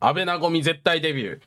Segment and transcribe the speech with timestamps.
[0.00, 1.40] 安倍なごみ絶対デビュー。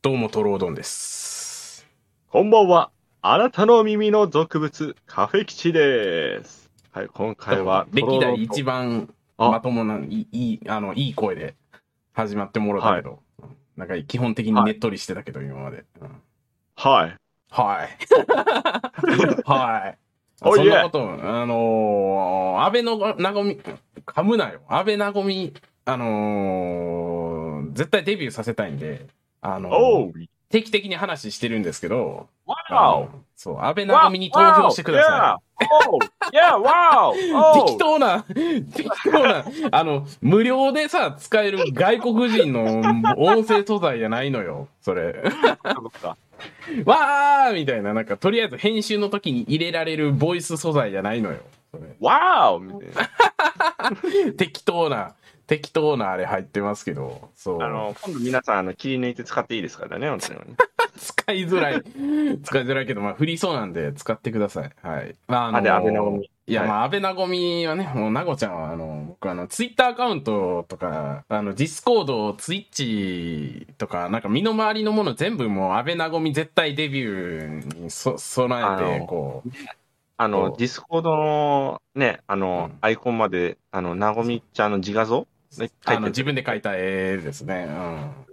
[0.00, 1.86] どうも、トロードンです。
[2.30, 2.90] こんばんは。
[3.20, 6.70] あなたの耳の俗物、カフェ基地です。
[6.90, 11.54] はい、今回は、歴代一番あまともな、いい、いいあの、いい声で
[12.14, 13.18] 始まってもろたけど、
[13.76, 15.84] なんか基本的にねっとりしてたけど、今まで。
[16.00, 16.22] うん
[16.76, 17.16] はい。
[17.50, 17.88] はい。
[19.44, 19.98] はい。
[20.40, 23.60] Oh, そんな.こと、あのー、安倍のなごみ、
[24.06, 24.60] 噛むなよ。
[24.68, 25.52] 安倍なごみ、
[25.84, 27.17] あのー、
[27.78, 29.06] 絶対デビューさせたいんで、
[29.40, 30.12] あの
[30.50, 35.64] 定期的に話してるんですけど、あわのそう、安倍なごみに投票してください。
[35.64, 36.34] い。
[36.34, 37.14] いや、わお
[37.66, 42.80] 適当な、適当な、あの、無料でさ、使える外国人の
[43.16, 45.22] 音声素材じゃないのよ、それ。
[46.84, 51.38] わーみたいな、なんか、とりあえず編集の時に入れられるボイス素材じゃないのよ。
[52.00, 54.32] わおみたいな。
[54.36, 55.14] 適当な、
[55.48, 57.62] 適当なあれ入ってますけど、そう。
[57.62, 60.40] あの、今度皆さん、あの、切り抜いて使っていいですからね、本当に。
[60.98, 61.82] 使いづらい。
[62.42, 64.70] 使いづらいけど、まあ、振りそうなんで使ってください。
[64.82, 65.16] はい。
[65.26, 79.56] まあ、あのあで安倍なごみいや、はいまあ、安倍なごみはね、もう、なごちゃんは、あの、僕、あの、ツイッターアカウントとか、あの、ディスコード、ツイッチとか、なんか、身の回りのもの全部もう、安倍なごみ絶対デビューにそ備えて、こう、そ
[80.18, 85.26] あのう、ディスコードのね、あのうん、アイコンまで、あの、なごみちゃんの自画像ね
[85.84, 87.66] あの、自分で描いた絵ですね。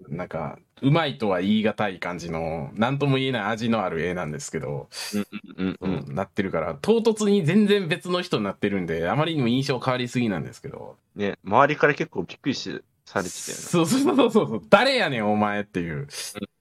[0.08, 0.18] うん。
[0.18, 4.90] なんか、うまいとは言い難い感じの、なんとも言えない味のある絵なんですけど、
[5.58, 5.78] うんう。
[5.80, 10.98] うんん、なってるから、唐突に全然別の人になってるんで、あまりにも印象変わりすぎなんですけど。
[11.16, 13.64] ね、周りから結構びっくりしされてたよね。
[13.64, 16.08] そうそうそうそうそう、誰やねんお前っていう。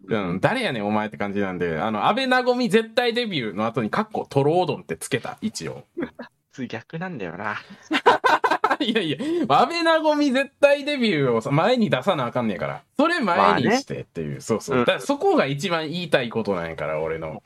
[0.07, 5.85] うん、誰やねんお前って感じなんで、あの、安倍なごみ絶対デビューの後に、カッコトロードンってつけた、一応。
[6.53, 7.57] 普通逆なんだよな。
[8.81, 12.83] いやいや、安倍なごみ絶対デビューをさ前に出さなあかんねんから。
[12.97, 14.79] それ前にしてっていう、そうそう。
[14.79, 17.43] うんだからそこが一番言いたいことなんやから、俺の。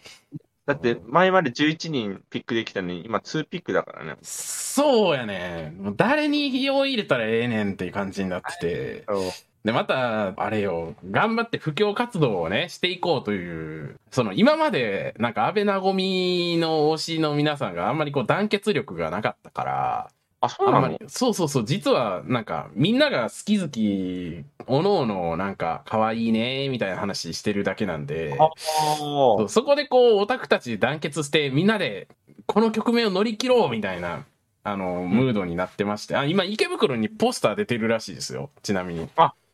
[0.67, 4.17] だって、前まで11人ピックできたのに、今2ピックだからね。
[4.21, 5.83] そうやねん。
[5.83, 9.07] もう誰に費用入れたらええねんっていう感じになってて。
[9.65, 20.99] で、また、あれよ、頑張って布教活動をね、していこうという、その、今まで、なんか、安倍なごみの推しの皆さんがあんまりこう、団結力がなかったから、あ、そうなの？
[21.09, 28.51] そうそうそう、実は、なんか、みんなが好き好き、おのおの、なんか、可愛いね、みたいな話してるだけなんで、あ
[29.49, 32.07] そこでこう、オタクたちで団結して、みんなで、
[32.47, 34.25] この局面を乗り切ろうみたいな、
[34.63, 39.09] あの、ムードになってまして、あ、今、池袋にポスター出てるらしいですよ、ちなみに。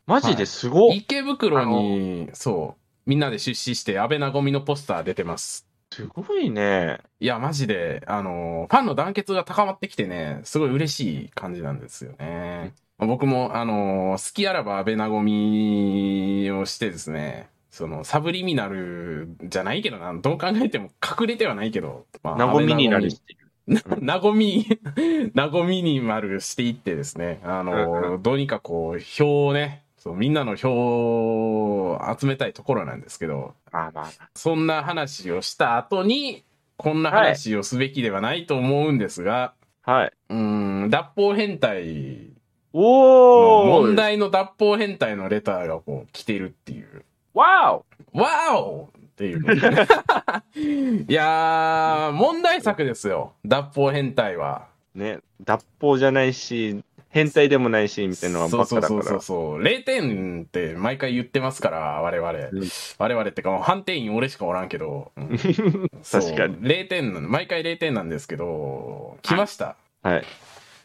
[0.06, 0.44] マジで？
[0.44, 0.98] すごい。
[0.98, 5.66] 池袋に、そう、みんなで出資して、安倍なごみのポスター出てます。
[5.96, 6.98] すごいね。
[7.20, 12.74] いや、マジで、あの、ファンの団結が高まってきてね、すごい嬉しい感じなんですよね。
[12.98, 24.66] 僕も、あの、好きあらば安倍なごみをしてですね、その、サブリミナルじゃないけどな、どう考えても隠れてはないけど、まあなごみになる安倍なごみなごみ、
[25.34, 34.10] なごみに丸していってですね、あうんの、どうにかこう、票をね、そう、みんなの票を集めたいところなんですけど、まあまあ。
[34.34, 36.44] そんな話をした後に、
[36.76, 40.12] こんな話をすべきではないと思うんですが、はい。
[40.28, 42.32] うーん、脱法変態
[42.74, 47.02] おー問題の脱法変態のレターがこう来てるっていう。
[47.32, 49.40] わおわおっていう。
[51.08, 53.32] いやー、問題作ですよ。
[53.46, 54.66] 脱法変態は。
[54.94, 56.84] ね、脱法じゃないし、
[57.14, 58.88] 変態でもないし、みたいなのはそうばっかだから。
[58.88, 59.62] そうそうそうそう。
[59.62, 62.30] 0点って毎回言ってますから、我々。
[62.30, 65.12] うん我々ってか、判定員俺しかおらんけど。
[65.16, 65.28] うん
[66.10, 66.56] 確かに。
[66.58, 69.76] 0点毎回0点なんですけど、来ました。
[70.02, 70.24] はい。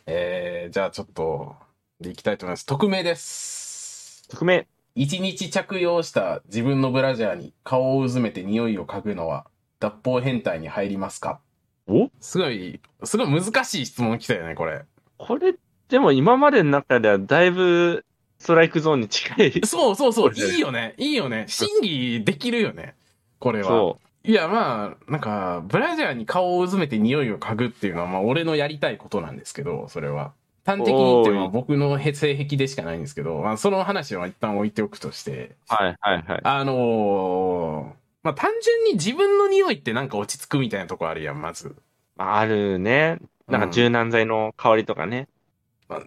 [0.05, 1.55] えー、じゃあちょっと、
[1.99, 2.65] でいきたいと思います。
[2.67, 4.27] 匿名です。
[4.29, 4.67] 匿名。
[4.93, 9.47] 一日着用した自分のブラジャーに顔をうずめて匂いを嗅ぐのは、
[9.79, 11.39] 脱法変態に入りますか？
[11.87, 12.11] お？
[12.19, 14.83] すごい、すごい難しい質問来たよね、これ。
[15.17, 15.55] これ、
[15.89, 18.05] でも今までの中ではだいぶ
[18.37, 19.61] ストライクゾーンに近い。
[19.65, 21.45] そうそうそう、いいよね、 いいよね。
[21.47, 22.95] 審議できるよね、
[23.39, 23.67] これは。
[23.67, 30.33] そいや、まあ、なんか、ブラジャーに顔をうずめて匂いを嗅ぐっていうのは、まあ、俺のやりたいことなんですけど、それは。
[30.65, 35.73] 端的に言ってもおーい僕のへ性癖でしかないんですけど、まあ、その話は一旦置いておくとして、う。
[35.73, 36.39] はいはいはい。
[36.43, 41.75] あのーまあ、単純に自分の匂いってなんか落ち着くみたいなとこあるやん、まず。
[42.17, 43.19] まあ、あるね。
[43.47, 45.17] なんか柔軟剤の香りとかね。
[45.17, 45.38] まあ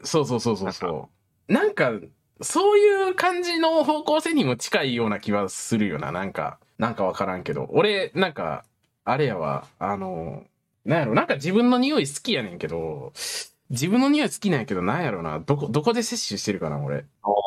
[0.04, 1.10] そうそうそうそうそ
[1.48, 1.52] う。
[1.52, 1.92] なんか、
[2.40, 6.58] そういう感じの方向性にも近いような気はするよな、なんか。
[6.78, 7.66] なんかわからんけど。
[7.70, 8.64] 俺、なんか、
[9.04, 10.44] あれやわ、あの、
[10.84, 13.12] なんやろ、なんか自分の匂い好きやねんけど、
[13.70, 15.38] 自分の匂い好きなんやけど、なんやろな。
[15.40, 17.04] どこ、どこで摂取してるかな、俺。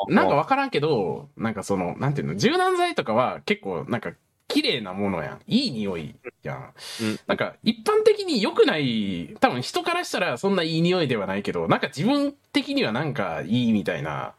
[0.08, 4.14] なんかわからんけど、なんかその、なんていうの、柔軟剤とかは結構、なんか、
[4.48, 5.40] 綺麗なものやん。
[5.48, 6.74] いい匂いやん。
[7.02, 14.34] うんなんか、一般的に良くない、多分人からしたらそんないい匂いではないけど、なんか自分的にはなんかいいみたいな、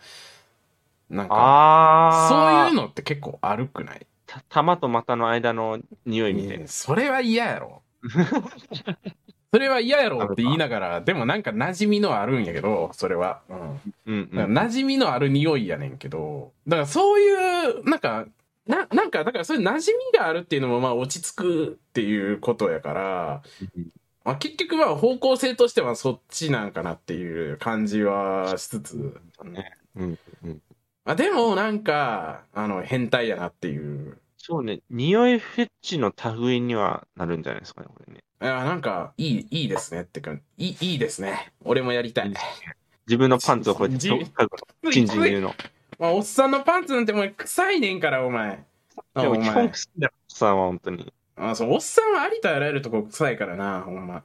[1.10, 2.28] なんか、ああ。
[2.68, 4.06] そういうのって結構悪くない？
[4.26, 6.66] た玉と股の間の匂いみたいな。
[6.66, 7.82] それは嫌やろ。
[9.52, 13.40] それは嫌やろって言いながら、でもなんか馴染みのあるんやけど、それは。
[13.48, 13.80] うん。
[14.06, 18.26] うんだから馴染みのある匂いやねんけど、だからそういう、なんか、
[18.66, 23.42] な、なんか、だからそういう馴染みがあるっていうのもまあ落ち着くっていうことやから、
[24.24, 29.52] まあ結局まあ方向性としてはそっちなんかなっていう感じはしつつ、うん。
[29.52, 29.72] ね。
[29.94, 30.18] うん。
[30.44, 30.62] うん。
[31.04, 34.18] あでもなんか、あの、変態やなっていう。
[34.36, 34.80] そうね。
[34.90, 38.20] 匂いフェッチの類にはなるんじゃないですかね、これね。
[38.42, 41.52] いや、なんか、いい、いいですねってか、いい、いいですね。
[41.64, 42.32] 俺もやりたい。
[43.06, 44.00] 自分のパンツをこうやって。
[44.00, 45.54] チンチン言うの。
[45.98, 48.64] まあ、おっさんのパンツなんてもう臭いねんから、お前。
[49.14, 49.68] でも基本前。
[49.70, 51.12] 臭いんだよ、さんは本当に。
[51.36, 54.22] あそう、おっさんはありとあらゆるとこ臭いからな、ほんま。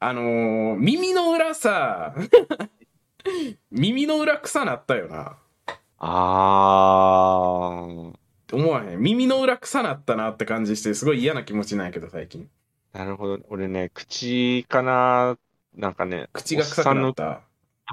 [0.00, 2.14] あのー、耳の裏さ、
[3.70, 5.36] 耳の裏臭なったよな。
[5.98, 8.12] あー。
[8.52, 8.98] 思わへん。
[8.98, 12.50] 耳の裏臭なったなって感じして、すごい嫌な気持ちなんやけど、最近。
[12.92, 13.38] なるほど。
[13.48, 15.38] 俺ね、口かな、
[15.74, 17.40] なんかね、口が臭くなった。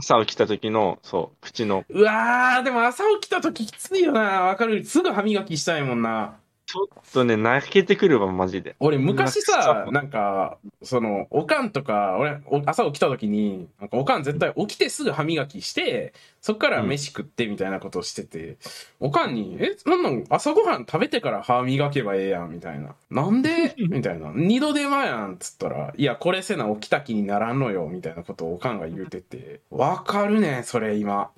[0.01, 4.21] 朝起きた時の、そう、口の、うわー、でも朝起きた時きついよな。
[4.43, 4.83] わかる。
[4.85, 6.39] すぐ歯磨きしたいもんな。
[6.71, 8.75] ちょっとね、泣けてくるわ、マジで。
[8.79, 18.57] 俺昔さう、んなんか、その、おかんとか、俺、お朝起きた時に、なんかおかん絶対起きてすぐ歯磨きして、そっから飯食ってみたいなことをしてて、
[18.99, 22.93] おかんに、え、なんなん朝ごはん食べてから歯磨けばええやん、みたいな。
[23.09, 23.73] なんで？
[23.89, 24.31] みたいな。
[24.35, 31.31] 二度手間やん、つったら、いや、これせな起きた気にならんのよ、みたいなことをおかんが言うてて、わかるね、それ今。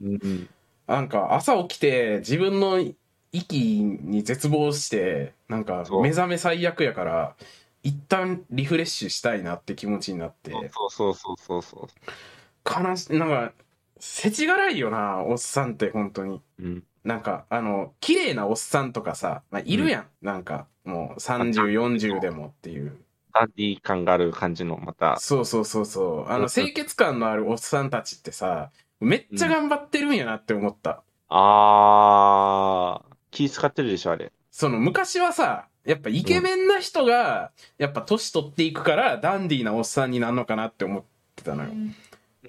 [0.00, 0.48] うん。
[0.86, 2.78] なんか朝起きて自分の
[3.32, 7.34] 息に絶望してなんか目覚め最悪やから
[7.82, 10.52] 一旦リフレッシュしたいなって気持ちになって。
[10.70, 11.88] そうそうそうそうそ
[12.64, 13.52] 悲しなんか
[13.98, 16.42] 世知辛いよなおっさんって本当に。
[16.58, 16.62] う。
[16.62, 16.84] うん。
[17.04, 22.96] なんかあの綺麗なおっさんとかさ、まあ、いるやん、なんかもう3040でもっていう。
[23.32, 25.16] ダンディー感がある感じの、また。
[25.18, 26.30] そうそうそうそう。
[26.30, 28.70] あの清潔感のあるおっさんたちってさ
[29.00, 33.07] めっちゃ頑張ってるんやなって思った、あー。
[33.30, 34.32] 気使ってるでしょ、あれ。
[34.50, 41.04] その昔はさ、やっぱイケメンな人が、やっぱ年取っていくから、ダンディーなおっさんになるのかなって思っ
[41.36, 41.70] てたのよ。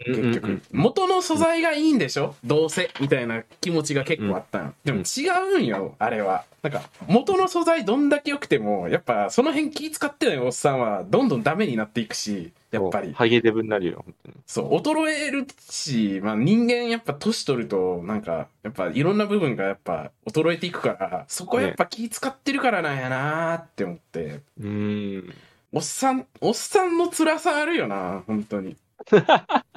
[0.05, 0.61] 結局うんうんうん。
[0.71, 2.35] 元の素材がいいんでしょ？
[2.43, 4.73] どうせ、みたいな気持ちが結構あったの。
[4.83, 6.45] でも違うんよ、あれは。
[6.61, 13.13] なんか、元の素材どんだけ良くても、やっぱその辺気使ってないおっさんは、どんどんダメになっていくし、やっぱり。
[13.13, 14.35] ハゲデブになるよ、本当に。
[14.45, 25.33] そう、衰えるし、まあ人間やっぱ年取ると、なんか、やっぱいろんな部分がやっぱ衰えていくから、そこやっぱ気使ってるからなんやなーって思って、うーん。
[25.71, 28.75] おっさん、おっさんの辛さあるよな、本当に。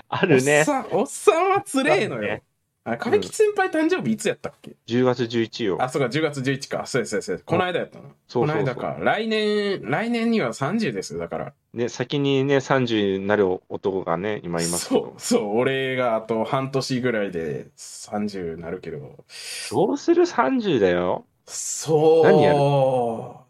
[0.08, 0.64] あるねおっ。
[0.64, 2.40] さん、おっさんは辛えのよ
[2.84, 5.78] あ壁吉先輩誕生日いつやったっけ、10月11よ。
[5.80, 6.84] あ、そうか、10月11か。
[6.86, 7.44] そうです、そうです。
[7.44, 8.08] この間やったな。
[8.26, 8.96] そうそうそうこの間か。
[9.00, 11.52] 来年、来年には30ですよ、だから。
[11.74, 15.20] ね、先にね、30になる男がね、今いますけそどう、。
[15.20, 19.24] そう、俺があと半年ぐらいで30なるけど。
[19.70, 21.24] どうする ?30 だよ。
[21.46, 22.24] そう。
[22.24, 22.58] 何やる？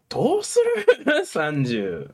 [0.09, 0.59] どうす
[1.05, 2.07] る ?30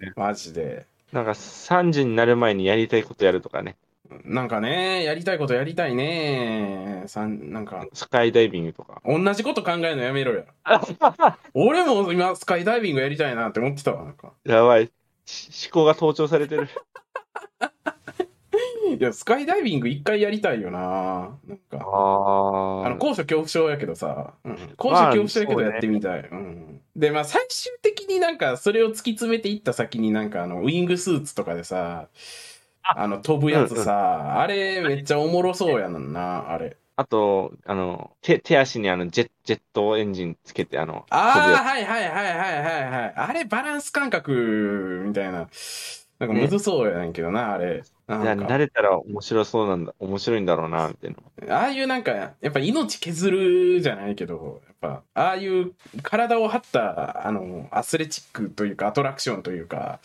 [0.00, 0.12] ね。
[0.16, 0.86] マジで。
[1.12, 3.76] なんか30になる前にやりたいことやるとかね。
[4.24, 7.04] なんかね、やりたいことやりたいね。
[7.06, 9.00] さんなんか、スカイダイビングとか。
[9.04, 10.44] 同じこと考えるのやめろよ。
[11.54, 14.32] 俺も今、スカイダイビングやりたいなって思ってたわ、なんか。
[14.44, 14.90] やばい。
[15.24, 16.68] し思考が盗聴されてる。
[18.98, 21.38] いや、スカイダイビング一回やりたいよな。
[21.46, 21.78] なんか。
[21.78, 26.20] ああの、高所恐怖症やけどさ、うん、高所恐怖症やけどやってみたい。
[26.20, 26.80] うん。
[26.96, 32.08] で、まあ、最終的になんか、それを突き詰めていった先になんか、あの、ウィングスーツとかでさ、
[32.82, 36.76] あの、飛ぶやつさ、あれ、めっちゃおもろそうやのんな、あれ。
[36.96, 43.12] あと、あの、手、手足にあの、ジェジェットエンジンつけて、あの、ああ、はいはいはいはいはいはい。
[43.16, 45.48] あれ、バランス感覚、みたいな。
[46.22, 47.82] なんかむずそうやねんけどな、あれ。
[48.06, 51.16] なんか慣れたら面白そうなんだ、面白いんだろうな、みたい
[51.48, 51.56] な。
[51.56, 59.98] ああいうなんか、やっぱ命削るじゃないけど、やっぱ、ああいう体を張った、あの、アスレチックというか、アトラクションというか、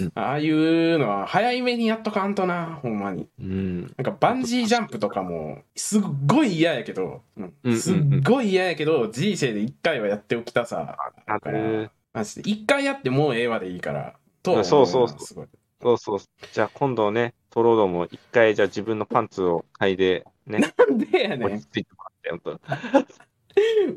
[0.00, 3.28] うんああいうのは早い目にやっとかんとな、ほんまに。
[3.38, 3.80] うん。
[3.82, 12.50] なんかバンジージャンプとかも、すっごい嫌やけど、うんうんうんうんすっごい嫌やけど、人生で一回はやっておきたさ、あらる、マジで。
[12.50, 15.46] 一回やってもうええわでいいから、とそうそうそうなすごい
[15.80, 16.18] そうそう。
[16.52, 21.66] じゃあ今度ね、トロードも一回じゃあ自分のパンツを嗅いで、ね、なんでやねん落ち。
[21.66, 22.60] 着いてもらって、本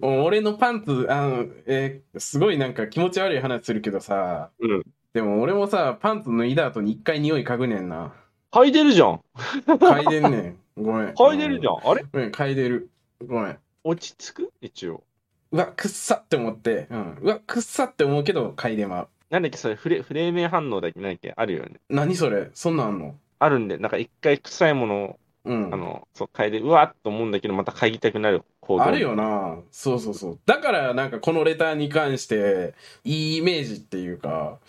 [0.02, 4.84] 当 もう俺のパンツ、あの、えーすごいなんか気持ち悪い話するけどさ、うん。
[5.14, 8.14] でも俺もさ、パンツ脱いだ後に一回匂い嗅ぐねんな。
[8.52, 9.22] 嗅いでるじゃん。
[9.68, 10.60] 嗅いでんねん。
[10.78, 11.10] ごめん。
[11.10, 11.78] 嗅いでるじゃん。
[11.84, 12.02] あれ？
[12.02, 12.10] ん。
[12.14, 12.90] うん、嗅いでる。
[13.26, 13.60] ごめん。
[13.84, 14.54] 落ち着く？
[14.62, 15.04] 一応。
[15.52, 17.18] うわ、くっさって思って、うん。
[17.22, 19.10] うわ、くっさって思うけど、嗅いでまう。
[19.34, 21.80] なんだっけ、それフレ、フレーメン反応だっけ、なんだっけ、あるよね。
[21.90, 22.52] 何それ？
[22.54, 23.16] そんなんあんの？
[23.40, 25.74] あるんで、なんか一回臭いものを、うん。
[25.74, 28.84] あの、そう、嗅いで、うわっと思うんだけど、また嗅ぎたくなる行動。
[28.84, 29.58] あるよな。
[29.72, 30.40] そうそうそう。
[30.46, 34.60] だから、なんかこのレターに関して、いいイメージっていうか、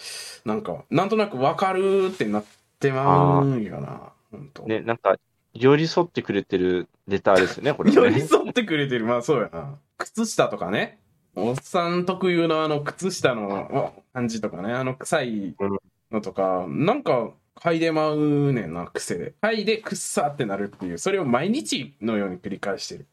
[0.46, 2.44] なんか、なんとなくわかるってなっ
[2.80, 4.12] てまうんよな。
[4.32, 5.16] 本当ね、なんか、
[5.52, 7.96] 寄り添ってくれてるレターですよね、これ、ね。
[7.96, 9.04] 寄り添ってくれてる。
[9.04, 9.78] まあそうやな。
[9.98, 11.00] 靴下とかね。
[11.36, 14.72] おっさん特有のあの靴下の 感じとかね。
[14.72, 15.54] あの臭い
[16.10, 19.34] のとか、なんか嗅いでまうねんな、癖で。
[19.42, 20.98] 嗅いでくっさってなるっていう。
[20.98, 23.06] それを毎日のように繰り返してる。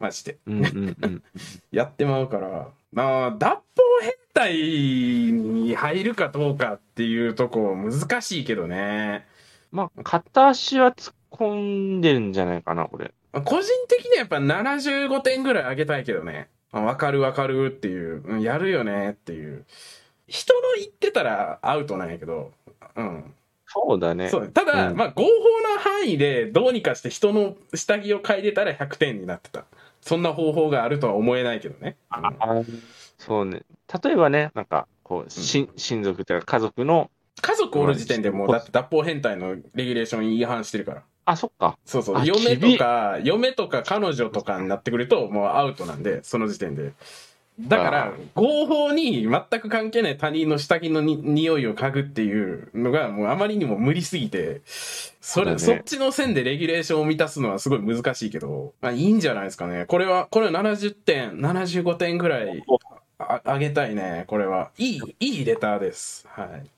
[0.00, 0.38] マジで。
[0.46, 1.22] うんうんうん。
[1.70, 2.68] やってまうから。
[2.92, 3.62] まあ、脱法
[4.00, 9.26] 変態に入るかどうかっていうとこ難しいけどね。
[9.70, 13.12] まあ、片足は突っ込んでるんじゃないかな、これ。
[13.44, 16.48] 個人的にはやっぱ75点ぐらい上げたいけどね。
[16.70, 19.64] あわかるわかるっていう、うんやるよねっていう。
[20.28, 22.52] 人の言ってたらアウトなんやけど、
[22.96, 23.34] うん。
[23.66, 24.28] そうだね。
[24.28, 25.28] そうただ、うんまあ合法
[25.74, 29.64] な範囲でどうにかして人の下着を嗅いでたら100点になってた。
[30.00, 31.96] そんな方法があるとは思えないけどね。
[32.16, 32.62] うんあ
[33.18, 33.62] そうね。
[34.02, 41.02] 例えばね、なんか、こう、し親族というか家族の、家族おる時点でもうだって脱法変態のレギュレーション違反してるから。
[41.24, 41.76] あ、そっか。
[41.84, 42.16] そうそう。
[42.16, 46.92] あ嫁とか、嫁とか彼女とかになってくるともうアウトなんで、その時点で。
[47.60, 54.60] だかあら、合法に全く関係ない他人の下着のに匂いを嗅ぐっていうのがもうあまりにも無理すぎて、
[55.20, 59.86] それ、そねっちの線でレギュレーションを満たすのはすごい難しいけど、まあいいんじゃないですかね。
[59.86, 62.62] これは、これは70点、75点ぐらい
[63.18, 64.70] ああげたいね、これは。
[64.78, 66.26] いい、いいレターです。
[66.28, 66.70] はい。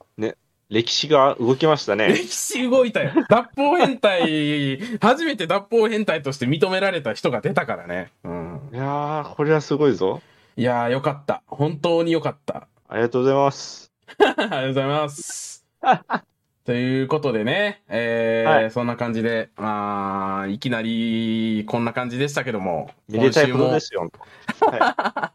[0.70, 2.06] 歴史が動きましたね。
[2.08, 3.10] 歴史動いたよ。
[3.28, 8.12] 脱法変態、初めて脱法変態として認められた人が出たからね。
[8.22, 8.60] うん。
[8.72, 10.22] いやー、これはすごいぞ。
[10.60, 11.42] いやー、よかった。
[11.46, 12.68] 本当によかった。
[12.86, 13.90] ありがとうございます。
[14.18, 15.66] ありがとうございます。
[16.66, 24.10] ということでね、えーはいそんな感じで、まあ、いきなりこんな感じでしたけども、めでもことで、すよ。
[24.60, 25.32] は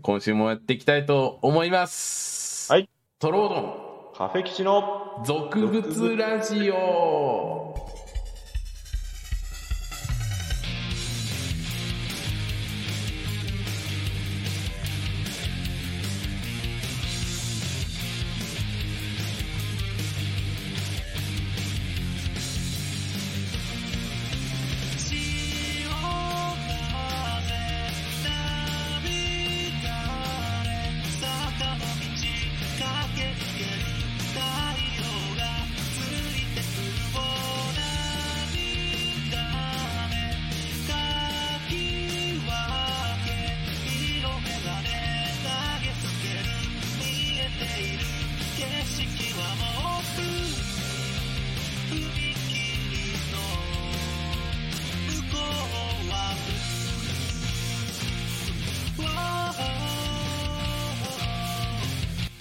[0.00, 2.72] 今週もやっていきたいと思います。
[2.72, 2.88] はい。
[3.18, 4.16] トロードい。
[4.16, 7.74] カフェ基地のン、俗物ラジオ。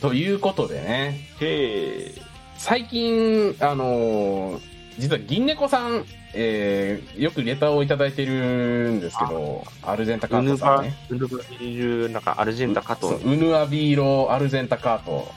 [0.01, 2.21] ということでね、へー。
[2.57, 6.03] 最近、あのー実は銀猫さん、
[6.33, 13.07] えーよくレターをいただいてるんですけど、アルゼンタカートさんね。、ウヌバいる、なんかアルジェンタ加藤。
[13.13, 15.31] そうウヌアビーロ・アルゼンタカート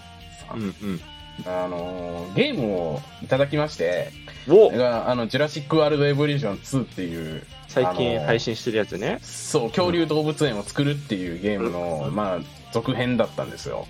[0.49, 0.59] さん。
[0.59, 1.00] うんうん。
[1.47, 4.11] あのーゲームをいただきまして、
[4.49, 9.19] おがあの、ジュラシック・ワールド・エボリューション2っていう、最近あのー配信してるやつね。
[9.23, 12.38] そう、恐竜動物園を作るっていうゲームの、まあ、
[12.73, 13.87] 続編だったんですよ。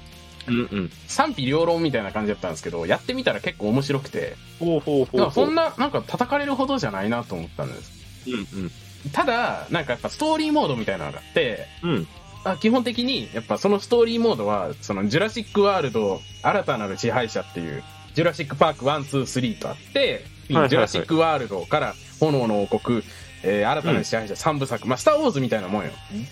[0.48, 0.90] うんうん。
[1.06, 7.92] 賛否両論みたいな感じだったんですけど、やってみたら結構面白くて、ほうほうほうそんな、なんか叩かれるほどじゃないなと思ったんです。
[8.26, 8.70] うん
[9.12, 11.90] ただ、なんかやっぱストーリーモードみたいなのがあって、うん。
[11.90, 12.08] うん。
[12.44, 17.82] あ基本的に、やっぱそのストーリーモードは、そのジュラシックワールド新たなる支配者っていう、
[18.14, 23.02] ジュラシックパーク1、2、3とあって、ジュラシックワールドから炎の王国、
[23.44, 25.90] えー新たなる支配者3部作、まあ、スターウォーズみたいなもんよ。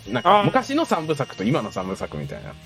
[0.09, 2.57] なんか昔の3部作と今の3部作みたいなうんうんうん。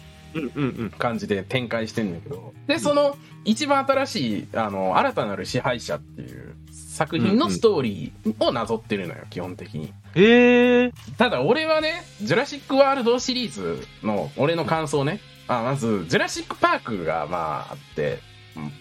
[0.98, 9.92] 感じで展開してんだけど、で、その一番新しい、あの、新たなる支配者っていう作品のストーリーをなぞってるのよ、基本的に。
[10.14, 10.92] へえ。
[11.18, 15.20] ただ俺はね、ジュラシックワールドシリーズの俺の感想ね。
[15.48, 18.20] あ、まず、ジュラシックパークがまああって、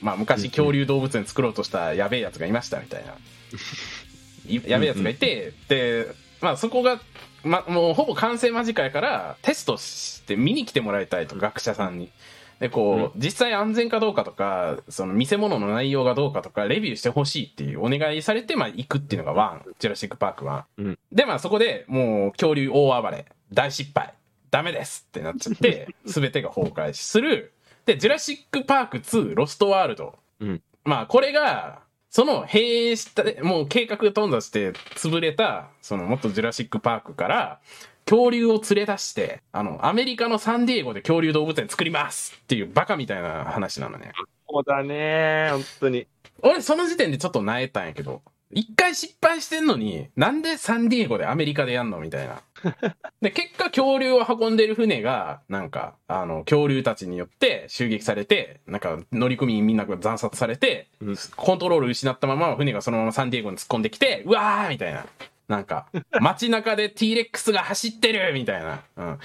[0.01, 3.13] まあ昔恐竜動物園作ろうとしたやべえやつがいましたみたいな。
[4.47, 6.07] いやべえやつがいて、で、
[6.41, 7.01] まあそこが、
[7.43, 12.09] ま、もうほぼ完成間近やから、テストして見に来てもらいたいと、学者さんに。
[12.59, 20.65] で、こう、実際安全かどうかとか、その見せ物の内容がどうかとか、レビューしてほしいっていうお願いされて、まあ行くっていうのが one、ジュラシックパークは。
[20.77, 24.13] うんで、まあそこでもう恐竜大暴れ、大失敗、
[24.49, 27.53] ダメですってなっちゃって、 すべてが崩壊する。
[27.85, 30.15] で、ジュラシックパーク2、ロストワールド。
[30.39, 31.81] うんまあこれが、
[32.15, 37.59] その閉営した、もう計画頓挫して潰れた、その元ジュラシックパークから、
[38.05, 44.11] 恐竜を連れ出して、あの、アメリカのサンディエゴで恐竜動物園作りますっていうバカみたいな話なのね。
[44.47, 46.05] そうだね本当に。
[46.43, 48.21] 俺その時点でちょっと萎えたんやけど、
[48.55, 52.41] 一回失敗してんのに、なんでサンディエゴでアメリカでやんのみたいな。
[53.21, 65.05] で、結果恐竜を運んでる船が、なんか、あの、恐竜たちによって襲撃されて、なんか乗組員みんなが惨殺されて、うんコントロール失ったまま船がそのままサンディエゴに突っ込んできて、うわーみたいな。
[65.47, 65.87] なんか、
[66.21, 68.81] 街中で T-Rex が走ってるみたいな。
[68.97, 69.19] うん。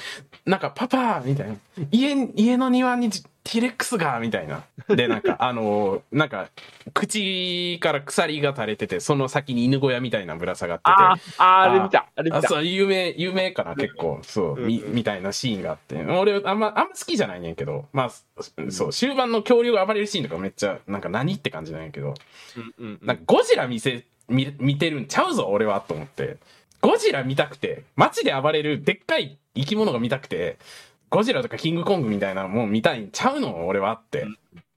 [0.45, 1.57] なんか、パパみたいな。
[1.91, 3.11] 家、家の庭に
[3.49, 4.63] T-Rex がみたいな。
[4.95, 6.51] で、なんか、 あのーなんか、
[6.93, 10.91] 口から鎖が垂れてて、その先に犬小屋みたいなぶら下がってて。
[10.91, 12.07] あーあー、あれ見た。
[12.15, 12.49] あれ見あ、た。
[12.49, 14.19] そう、有名、有名かな、結構。
[14.23, 15.97] そう、み、うんみたいなシーンがあって。
[16.05, 18.11] 俺、あんま、あんま好きじゃないねんけど、まあ、
[18.71, 22.15] そう、終盤の恐竜が暴れるシーンとかめっちゃ、なんか何って感じなんやけど、
[22.57, 26.37] うんうんうんなんかゴジラ見せ、見、見てるんちゃうぞ、俺は、と思って。
[26.83, 30.59] ゴジラ見たくて、街で暴れるでっかい生き物が見たくて、
[31.11, 34.27] ゴジラとかキングコングみたいなのもん見たいんちゃうの、俺はって。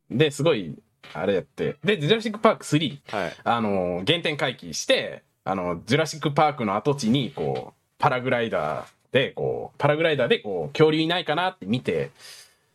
[0.09, 0.75] で、すごい、
[1.13, 1.77] あれやって。
[1.83, 3.33] で、ジュラシックパーク3、はい。
[3.43, 12.11] あの、原点回帰して、あの、ジュラシックパークの跡地に、こう、パラグライダーで、こう、パラグライダーで、こう、恐竜いないかなって見て、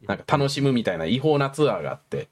[0.07, 2.29] なんか楽しむみたいな違法なツアーがあって、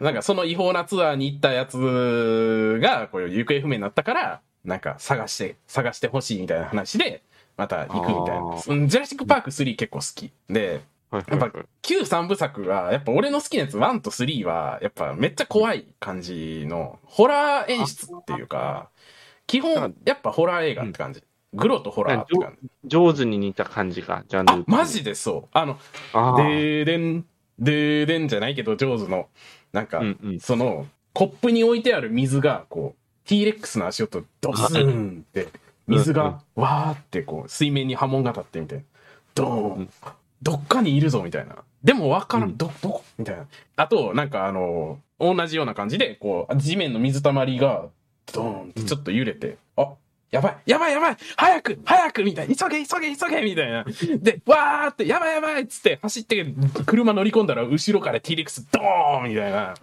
[0.00, 7.22] なんかその違法なツアーに行ったやつが、こう、行方不明になったから、なんか探して、探してほしいみたいな話で、
[7.58, 8.62] また行くみたいあな。
[8.66, 10.32] うんジュラシックパーク3結構好き。
[10.48, 18.90] で、はいやっぱ旧三部作が、やっぱ俺の好きなやつ1と3は、やっぱめっちゃ怖い感じの、ホラー演出っていうか、
[19.46, 21.22] 基本、やっぱホラー映画って感じ。
[21.54, 22.68] グロとホラーって感じ。
[22.84, 24.52] 上手に似た感じが、ジャンル。
[24.52, 25.48] あ、マジでそう。
[25.52, 25.78] あの、
[26.36, 27.24] でーでん、
[27.58, 29.28] でーでんじゃないけど、上手の、
[29.72, 35.48] なんか、うんうんその、コップに置いてある水が、こう、T-Rex の足音、ドスーンって、
[35.88, 38.84] 水が、わーって、こう、水面に波紋が立ってみたいな。
[39.34, 39.90] ドーン、うん
[40.40, 41.56] どっかにいるぞ、みたいな。
[41.82, 43.02] でもわからん、うんど、どこ？
[43.18, 43.46] みたいな。
[43.74, 47.86] あと、なんかあの、同じような感じで、こう、地面の水たまりが、
[48.32, 49.94] ドーンってちょっと揺れて、あ、
[50.30, 53.84] やばい、やばい、やばい、早く、早くみたいな、急げ、急げ、急げみたいな。
[54.20, 56.46] で、わーって、やばい、やばいっつって走って、
[56.86, 59.74] 車乗り込んだら、後ろから T-Rex ドーンみたいな。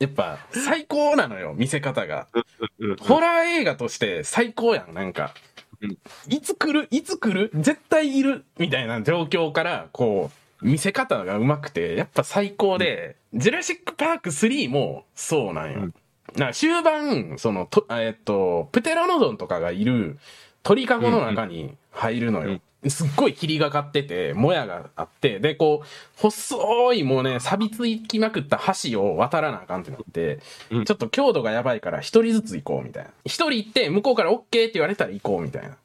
[0.00, 2.26] やっぱ、最高なのよ、見せ方が。
[2.32, 2.38] う
[2.86, 5.34] んうんホラー映画として最高やん、なんか
[5.80, 5.98] うん。
[6.28, 6.88] いつ来る？
[6.90, 7.50] いつ来る？
[7.54, 10.30] 絶対いるみたいな状況から、こ
[10.62, 15.80] う、見せ方が上手くて、やっぱ最高で、ジュラシックパーク3もそうなんよ。
[15.80, 15.94] うん
[16.36, 20.18] な終盤、その、とえっと、プテラノドンとかがいる
[20.64, 22.60] 鳥かごの中に入るのよ。
[22.90, 25.86] すっごい霧がかってて、もやがあって、で、こう、
[26.20, 33.10] 細いもうね、錆びつきまくった橋を渡らなあかんってなって、うんちょっと強度がやばいから一人ずつ行こうみたいな。
[33.24, 35.76] 一人行って、向こうから OK って言われたら行こうみたいな。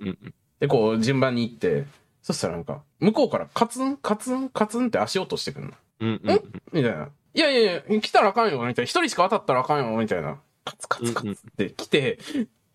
[0.00, 1.84] うんうんで、こう、順番に行って、
[2.22, 5.72] そしたらなんか、向こうからカツン、カツン、カツンって足音してくるの。
[6.00, 7.08] うんうんうんみたいな。
[7.34, 8.84] いやいやいや、来たらあかんよ、みたいな。
[8.84, 10.38] 一人しか渡ったらあかんよ、みたいな。
[10.64, 12.18] カツカツカツって来て、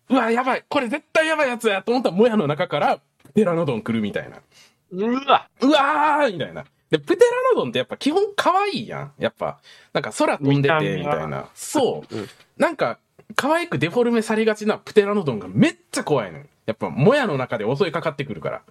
[0.08, 3.00] うわ、やばい、これ絶対やばいやつやと思ったら、もやの中から、
[3.34, 4.38] テラノドン来るみたいな。
[4.92, 6.64] うわうわーみたいな。
[6.90, 9.12] で、プテラノドンってやっぱ基本可愛いやん。
[9.18, 9.58] やっぱ、
[9.92, 11.48] なんか空飛んでて、み見たいな。
[11.54, 12.16] そう。
[12.16, 13.00] うんなんか、
[13.34, 16.44] 可愛くデフォルメされがちなプテラノドンがめっちゃ怖いのよ。
[16.66, 18.62] やっぱ、もやの中で襲いかかってくるから。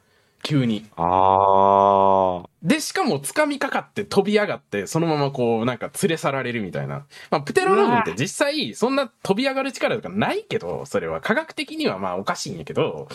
[0.43, 0.86] 急に。
[0.97, 2.49] ああ。
[2.62, 7.06] で、しかも掴みかかって飛び上がって、そのままこう、なんか連れ去られるみたいな。
[7.32, 13.08] まあ、プテラノドンって実際、そんな飛び上がる力とかないけど、それは科学的にはまあおかしいんやけど、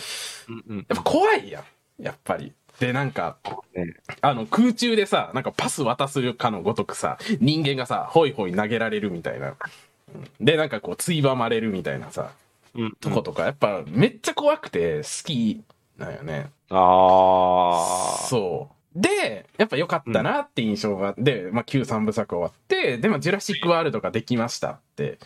[0.49, 2.03] うんうんやっぱ怖いやん。
[2.03, 2.51] やっぱり。
[2.79, 3.37] で、なんか、
[3.75, 9.49] ねあの、空中でさ、なんかパス渡すかのごとくさ、人間がさ、ホイホイ投げられるみたいな。
[9.49, 9.55] うん
[10.41, 12.31] で、なんかこう、ついばまれるみたいなさ、
[12.73, 15.61] うんとことか、やっぱめっちゃ怖くて好き
[15.99, 16.49] なんよね。
[16.69, 18.27] ああ。
[18.27, 18.75] そう。
[18.95, 25.19] で、やっぱ良かったなって印象が、で、まあ、旧三部作終わって、で、まあ、ジュラシックワールドができましたって。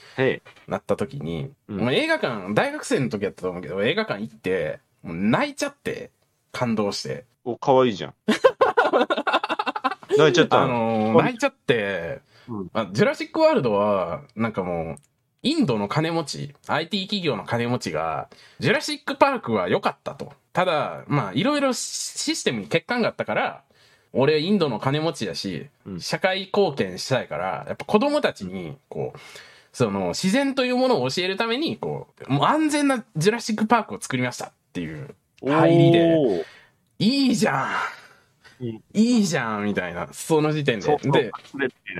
[0.67, 6.11] なった時に、うんもう映画館、大学生の時やったと思うけど、映画館行って、もう泣いちゃって、
[6.51, 7.25] 感動して。
[7.45, 8.13] お、かわいいじゃん。
[10.17, 11.13] 泣いちゃった あの。
[11.13, 14.95] のー泣いちゃって、うん、あジュラシックワールドは、なんかもう、
[15.43, 18.29] インドの金持ち、IT 企業の金持ちが、
[18.59, 20.31] ジュラシックパークは良かったと。
[20.53, 23.63] ただ、まあ、いろいろシステムに欠陥があったから、
[24.13, 25.67] 俺インドの金持ちだし、
[25.99, 29.19] 社会貢献したいから、やっぱ子供たちに、こう、
[29.73, 35.13] その、自然というものを教えるために、こう、もう安全なジュラシックパークを作りましたっていう
[35.45, 36.45] 入りで、
[36.99, 37.65] いいじゃ
[38.61, 38.69] ん。
[38.93, 40.87] いいじゃんみたいな、その時点で。
[41.11, 41.31] で、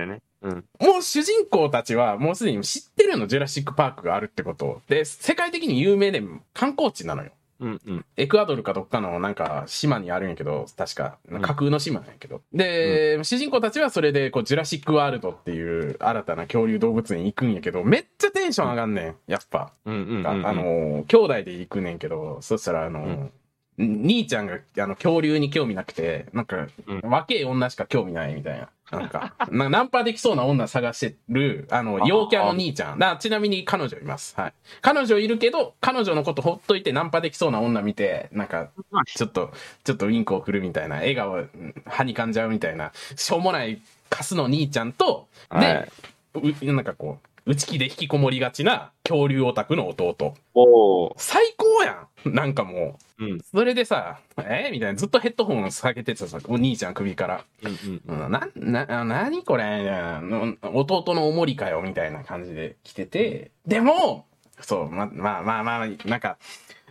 [0.06, 4.82] ねうん、もう主人公たちはもうすでに知ってるの、ジュラシックパークがあるってこと。
[4.88, 7.32] で、世界的に有名で観光地なのよ。
[7.60, 12.42] うんうん、エクアドルかどっかのなんか島にあるんやけど、確か、架空の島なんやけど。
[12.52, 19.72] で、うん、主人公たちはそれでこう、ジュラシックワールドっていう新たな恐竜動物園行くんやけど、めっちゃテンション上がんねん、やっぱ。
[19.86, 23.30] うんうんうんうん、あの、兄弟で行くねんけど、そしたらあの、うん
[23.76, 28.68] 兄ちゃんが、あの、恐竜に興味なくて、なんか、うん、若え女しか興味ないみたいな。
[28.90, 32.98] なんか、 なナンパできそうな女探してる、あの、陽キャの兄ちゃん。
[32.98, 34.34] な、ちなみに彼女います。
[34.38, 34.52] はい。
[34.80, 38.68] 彼女いるけど、彼女のことほっといてナンパできそうな女見て、なんか、
[39.06, 41.32] ちょっと、ちょっとウィンクを振るみたいな、笑顔、
[41.86, 45.86] はにかんじゃうみたいな、しょうもないカスの兄ちゃんと、で、は
[46.62, 50.34] い、なんかこう、内気で引きこもりがちな恐竜オタクの弟。
[50.54, 51.63] お最高
[52.24, 53.24] なんかもう。
[53.24, 53.40] うん。
[53.40, 57.44] それでさ、えー、みたいな、ずっとヘッドホン下げてたさ、お兄ちゃん首から。
[57.62, 58.24] うんうん。
[58.24, 58.48] うん、な、
[58.86, 59.64] な、なにこれ？
[60.62, 63.50] 弟のおもりかよみたいな感じで来てて。
[63.66, 64.26] でも、
[64.60, 66.38] そう、ま、まあまあまあ、なんか、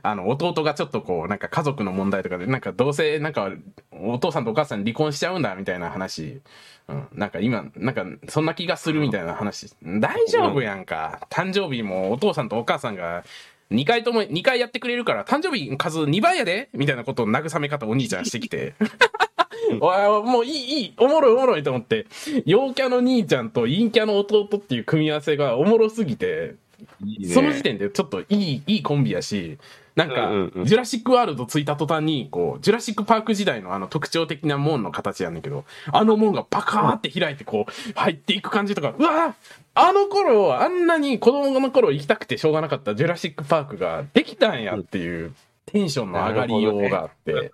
[0.06, 3.50] あの、弟がちょっとこう、なんか家族の問題とかで、なんかどうせ、なんか、
[3.92, 6.42] お父さんとお母さん離婚しちゃうんだ、みたいな話
[6.90, 7.08] うん。
[7.14, 9.74] なんか今、なんか、そんな気がするみたいな話。
[9.82, 11.26] 大丈夫やんか。
[11.30, 13.24] 誕生日もお父さんとお母さんが、
[13.72, 18.74] 2回とも、2回やってくれるから、誕生日数2倍やでみたいなことを慰め方お兄ちゃんしてきて。
[19.80, 22.06] もういい、いい、おもろいおもろいと思って、
[22.46, 26.56] 陽キャの兄ちゃんと陰キャの弟っていう組み合わせがおもろすぎて、
[27.04, 29.58] いいね、その時点でちょっといい、いいコンビやし、
[29.96, 30.32] なんか、
[30.66, 39.36] ジュラシックワールド着いた途端に、こう、ジュラシックパーク時代のあの特徴的な門の形やんだけど、あの門がパカーって開いてこう、入っていく感じとか、うわ
[39.76, 45.34] あの頃、あんなに子供の頃行きたくてしょうがなかったジュラシックパークができたんやっていう、
[45.66, 47.52] テンションの上がりようがあって、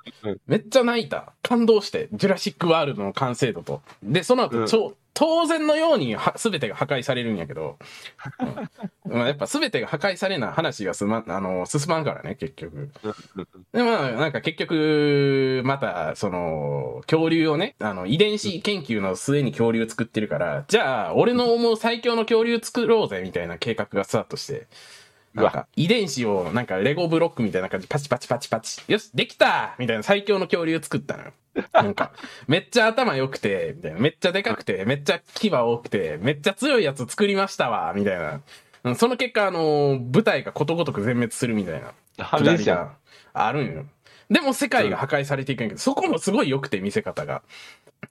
[0.47, 1.33] めっちゃ泣いた。
[1.43, 3.81] 感動して、ジュラシックワールドの完成度と。
[4.03, 7.77] で、その後、超、当然のように全てが破壊されるんやけど、
[9.03, 12.89] うん、やっぱ全てが破壊されな話がすま、あの、進まんからね、結局。
[13.73, 24.67] で、まあ、なんか結局、また、その、恐竜をね、あの、遺伝子研究の末に恐竜作ってるから、じゃあ、俺の思う最強の恐竜作ろうぜ、みたいな計画がスタートして、
[25.33, 28.81] なんか、遺伝子を、なんか、レゴブロックみたいな感じで、パチパチパチパチ。
[28.87, 31.33] よし、できたみたいな最強の恐竜作ったのよ。
[31.73, 32.11] なんか、
[32.47, 33.99] めっちゃ頭良くて、みたいな。
[33.99, 38.17] めっちゃでかくて、めっちゃ牙多くて、めっちゃ強いやつ作りましたわ、みたい
[38.83, 38.95] な。
[38.95, 41.93] その結果、あの、舞台がことごとく全滅するみたいな。
[42.23, 42.93] 話が
[43.33, 43.85] あるんよ。
[44.29, 47.41] でも世界が破壊されていくんやけど、そこもすごい良くて、見せ方が。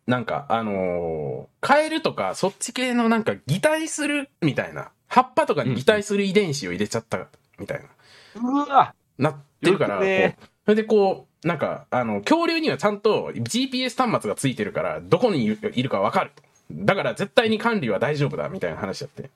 [0.07, 4.91] なんか、あのー、カエルとか、そっち系のなんか擬態するみたいな。
[5.07, 7.27] 葉っぱとかに擬態する遺伝子を入れちゃった
[7.59, 8.43] みたいな。
[8.43, 16.43] うわなってるから、ね、こう、それでこう、なんか、あの、恐竜にはちゃんと GPS 端末がついてるから、どこにいるかわかると。
[16.71, 19.31] だから絶対に管理は大丈夫だ、みたいな話だって。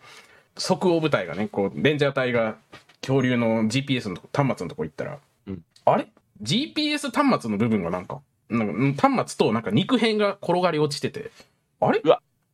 [0.56, 2.56] 即応部隊がね、こう、レンジャー隊が
[3.00, 6.08] 恐竜の GPS の端末のとこ行ったら、うん、あれ
[6.42, 11.30] ?GPS 端末の部分がなんか、なんか端末となんか肉片が転がり落ちてて、
[11.80, 12.02] あれ？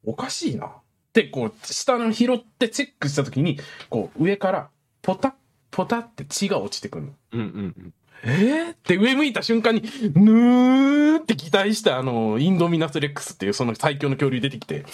[0.05, 0.73] おかしいな。
[1.13, 3.59] で、こう、下の拾ってチェックしたときに、
[3.91, 4.69] こう、上から
[5.03, 5.33] ポタッ、
[5.71, 7.13] ポタって血が落ちてくるの。
[7.33, 7.95] うんうんうん。
[8.22, 9.83] えー、って上向いた瞬間に、
[10.14, 14.85] ぬーって期待したあの、インドミナスレックスっていうその最強の恐竜出てきて、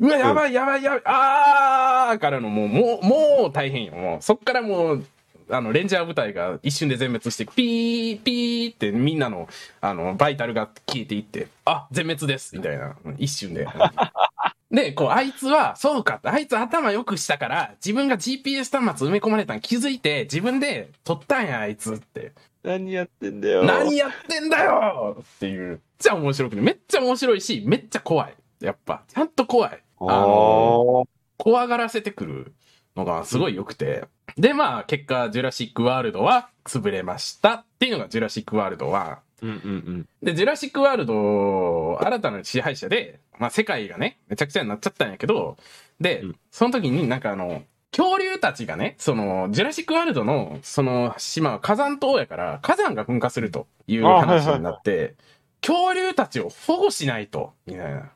[0.00, 3.94] うわ、やばいやばいやばい、あーからのもう、もう、もう大変よ。
[3.94, 5.04] もう、そっからもう、
[5.50, 9.48] あの、レンジャー部隊が一瞬で全滅してピー、ピーってみんなの、
[9.80, 13.66] あの、バイタルが消えていって、あ、全滅ですみたいな、一瞬で。
[14.70, 22.32] で、こう、あいつは、そうか、あいつ頭良くしたから、自分が GPS 端末埋め込まれたの気づいて、自分で撮ったんや、あいつって。
[22.62, 23.64] 何やってんだよ。
[23.64, 25.68] 何やってんだよっていう。
[25.68, 28.34] めっちゃ面白くて、めっちゃ面白いし、めっちゃ怖い。
[28.60, 29.82] やっぱ、ちゃんと怖い。
[30.00, 32.54] あの怖がらせてくる
[32.96, 34.04] のがすごい良くて。
[34.36, 39.20] で、まあ、結果、ジュラシックワールドは潰れましたっていうのがジュラシックワールドは。
[39.42, 40.08] うんうんうん。
[40.22, 45.56] で、ジュラシックワールド、新たな支配者で、まあ世界がね、めちゃくちゃになっちゃったんやけど、
[46.00, 55.14] で、うん、その時になんかあの、恐竜たちがね、その、ジュラシックワールドの、その島は火山島やから、火山が噴火するという話になって、
[55.60, 58.10] 恐竜たちを保護しないと、みたいな。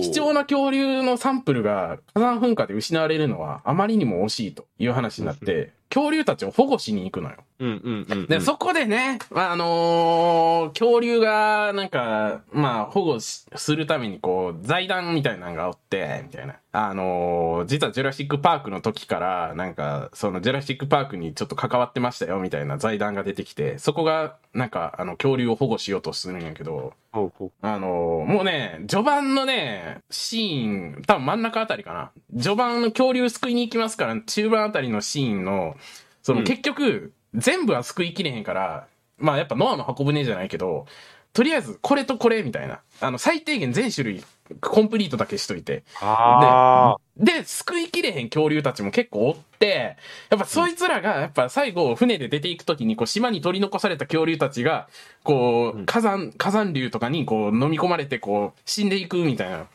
[0.00, 7.36] 貴重な恐竜のサンプルが火山噴火で失われるのはあまりにも惜しいという話になって、恐竜たちを保護しに行くのよ。
[7.58, 8.26] うんうんうんうん。
[8.26, 16.56] で、そこでね、まあ、あのー恐竜が、なんか、まあ、保護しするために、こう、財団みたいなのがおって、みたいな。
[16.72, 32.12] あのー実はジュラシックパークの時から、なんか、そのジュラシックパークにちょっと関わってましたよ、みたいな財団が出てきて、そこが、なんか、あの、恐竜を保護しようとするんやけど、ほうほうあのーもうね、序盤のね、シーン、多分真ん中あたりかな。
[32.38, 35.76] 序盤の恐竜救いに行きますから、中盤あたりのシーンの、
[36.22, 38.86] そのうん結局、全部は救いきれへんから、
[39.18, 40.86] まあやっぱノアの箱舟じゃないけど、
[41.32, 42.80] とりあえずこれとこれみたいな。
[43.00, 44.24] あの、最低限全種類
[44.60, 45.84] コンプリートだけしといて。
[46.00, 49.96] あで、救いきれへん恐竜たちも結構おって、
[50.28, 54.88] やっぱそいつらが、やっぱ最後、船で出ていくときに、こう、島に取り残された恐竜たちが、
[55.22, 59.66] こう、うん火山、火山流とかに、こう、飲み込まれて、こう、死んでいくみたいな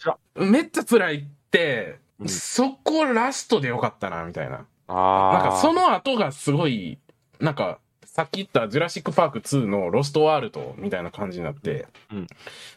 [0.00, 0.18] 辛。
[0.34, 4.58] めっちゃ辛いって、うんそこラストでよかったな、みたいな。
[4.58, 4.66] なん
[5.42, 6.98] かその後がすごい、
[7.40, 7.78] なんか、
[8.12, 12.26] さっき言ったジュラシック・パーク2のロストワールドみたいな感じになって、うん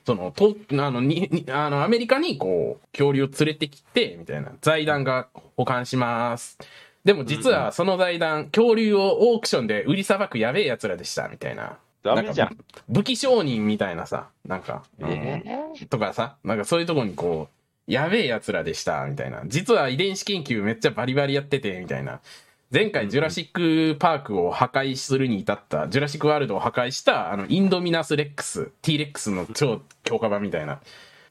[0.06, 6.58] その、と、あの、に、にあの、アメリカにこう、恐竜を連れてきて、みたいな、財団が保管します。
[7.04, 11.78] でも実はその財団、恐竜をオークションで売りさばくやべえ奴らでした、みたいな。
[12.02, 12.58] ダメじゃん。
[12.88, 15.44] 武器商人みたいなさ、なんか、え
[15.90, 19.42] とかさ、なんかそういうとこにこう、やべえ奴らでした、みたいな。
[19.48, 22.22] 実は遺伝子研究めっちゃバリバリやってて、みたいな。
[22.72, 30.82] 前回ジュラシックパークを破壊するに至った、ジュラシックワールドを破壊した、あの、インドミナスレックス、T レックスの超強化版みたいな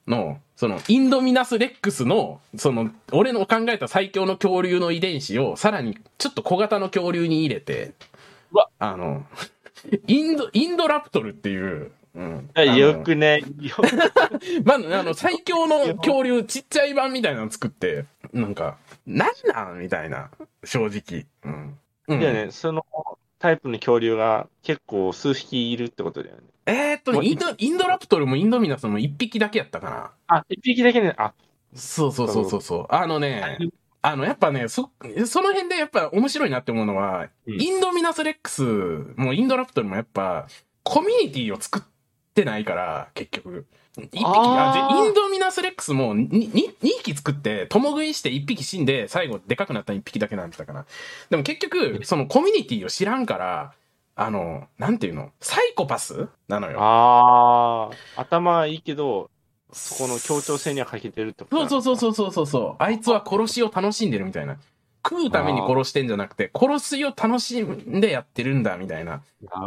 [0.06, 7.94] の、その、インドミナスレックスの、その、俺の考えた最強の恐竜の遺伝子を、さらにちょっと小型の恐竜に入れて
[8.78, 9.26] あの、
[10.06, 12.50] インド、インドラプトルっていう、うん。
[12.76, 13.74] よくね、よ
[14.64, 20.30] まあ、あの、最強の恐竜、ちっちゃい版みたいなの作って、なんか、なんなんみたいな、
[20.62, 21.26] 正直。
[21.44, 21.78] うん。
[22.08, 22.84] うん、いやね、その
[23.38, 26.42] タイプの恐竜が結構数匹いるってことだよね。
[26.66, 30.10] えーっとインド、インドラプトルもインドミナスも一匹だけやったかな。
[30.28, 31.34] あ、一匹だけね、あ、
[31.74, 32.86] そうそうそうそうそう。
[32.88, 33.58] あのね、
[34.00, 34.90] あの、やっぱね、そ、
[35.26, 38.62] その辺でやっぱ面白いなって思うのは、うんインドミナスレックス
[39.16, 40.46] もインドラプトルもやっぱ、
[40.82, 41.93] コミュニティを作って
[42.42, 43.66] ないから、結局。
[43.96, 50.84] 一匹、あインドミナスレックスもにに2匹作って、共食いして1匹死んで、最後でかくなった1匹だけなんてたかな。
[51.30, 53.72] でも結局、そのコミュニティを知らんから、
[54.16, 55.30] あの、なんていうの？
[55.40, 56.28] サイコパス？
[56.48, 56.78] なのよ。
[56.80, 59.30] ああ、頭いいけど、
[59.72, 62.82] そこの協調性には欠けてるってことそうそうそうそうそうそう。
[62.82, 64.56] あいつは殺しを楽しんでるみたいな。
[65.06, 69.22] 食うために殺してんじゃなくて、殺しを楽しんでやってるんだみたいな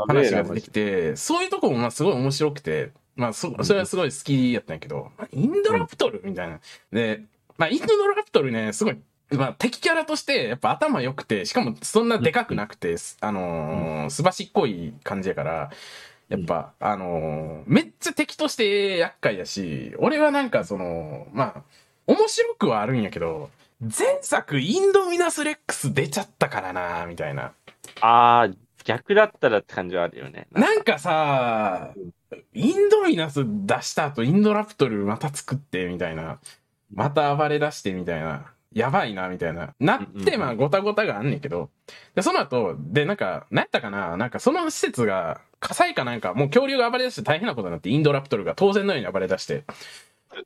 [0.07, 6.59] 話が出てきて、そういうとこもまあすごい面白くて、まあそ、それはすごい好きやったんやけど、まあインドラプトルみたいな。
[6.91, 7.21] で、
[7.57, 8.97] まあインドラプトルね、すごい、
[9.31, 15.71] まあ敵キャラとしてやっぱ頭良くて、しかもそんなでかくなくて、あのーすばしっこい感じやから、
[16.29, 21.63] やっぱ、あのーめっちゃ敵として厄介やし、俺はなんかその、まあ、
[22.07, 27.53] 面白くはあるんやけど、前作インドミナスレックス出ちゃったからな、みたいな。
[28.01, 30.47] ああ、逆だったらって感じはあるよね。
[30.51, 31.93] なんかさ、
[32.53, 36.39] インドミナス出した後、インドラプトルまた作って、みたいな。
[36.93, 38.51] また暴れ出して、みたいな。
[38.73, 39.73] やばいな、みたいな。
[39.79, 41.69] なって、まあ、ごたごたがあんねんけど。
[42.15, 44.17] で、その後、で、なんか、なんやったかな？
[44.17, 49.63] なんか、その施設が、火災かなんか、もう恐竜が暴れ出して大変なことになって、インドラプトルが当然のように暴れ出して。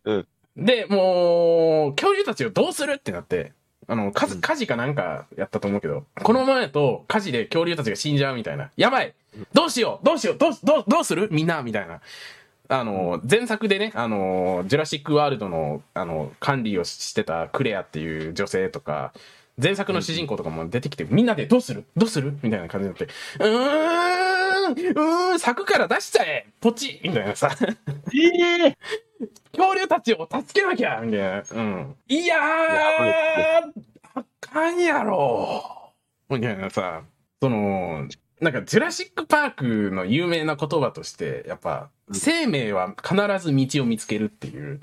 [0.05, 0.27] うん。
[0.57, 3.53] で、もう、恐竜たちをどうするってなって、
[3.87, 8.69] あの、火事かなんかやったと思うけど、このままやと火事で恐竜たちが死んじゃうみたいな。
[8.77, 9.13] やばい！
[9.53, 10.05] どうしよう！
[10.05, 10.37] どうしよう！
[10.37, 11.27] どう、どう、どうする？
[11.31, 11.99] みんなみたいな。
[12.69, 19.11] あの、前作でね、あの、ジュラシックワールドの、あの、管理をしてたクレアっていう女性とか、
[19.61, 21.83] 前作の主人公とかも出てきて、みんなでどうする？
[21.97, 22.37] どうする？
[22.43, 23.09] みたいな感じになって、
[23.39, 24.11] うーん、
[24.71, 26.47] うーん、柵から出しちゃえ。
[26.60, 26.99] ポチ。
[27.03, 27.55] みたいなさ。
[28.13, 28.77] ええ
[29.55, 31.01] 恐竜たちを助けなきゃ。
[31.01, 31.43] みたいな。
[31.51, 31.95] うん。
[32.07, 33.81] いやー
[34.15, 35.93] あかんやろ。
[36.29, 37.03] みたいなさ、
[37.41, 38.07] その、
[38.39, 42.15] なんか、ジュラシック・パークの有名な言葉として、やっぱ、うん。
[42.15, 44.79] 生命は必ず道を見つけるっていう、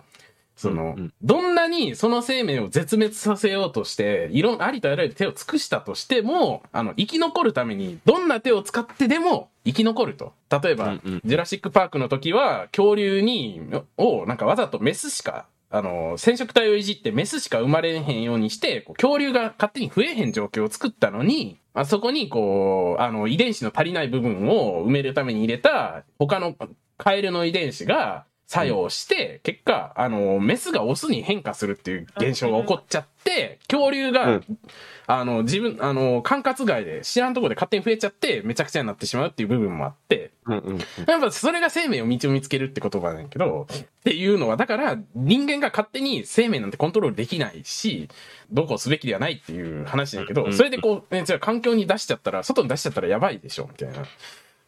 [0.58, 10.32] その、うんうんどんなにその生命を絶滅させようとして、いろん、ありとあらゆる手を尽くしたとしても、あの、生き残るために、どんな手を使ってでも生き残ると。
[10.50, 13.60] 例えば、うんうんジュラシック・パークの時は、恐竜に、
[13.96, 26.56] を、なんかわざとメスしかあの、染色体をいじってメスしか生まれへんようにして、恐竜が勝手に増えへん状況を作ったのに、あそこにこう、あの、遺伝子の足りない部分を埋めるために入れた他の
[26.96, 34.58] カエルの遺伝子が作用して、結果、あの、メスがオスに変化するっていう現象が起こっちゃって、恐竜が、うん
[35.06, 40.78] あの、自分、あの、管轄外で知らんところで勝手に増えちゃって、めちゃくちゃになってしまうっていう部分もあって、うんうん。
[40.78, 48.08] やっぱそれが生命を道を見つけるって言葉なんやけど、っていうのは、だから人間が勝手に生命なんてコントロールできないし、
[48.50, 54.04] どうこうすべきではないっていう話なんやけど、うんそれでこう、ね、じゃあ環境に出しちゃったら、外に出しちゃったらやばいでしょ、みたいな。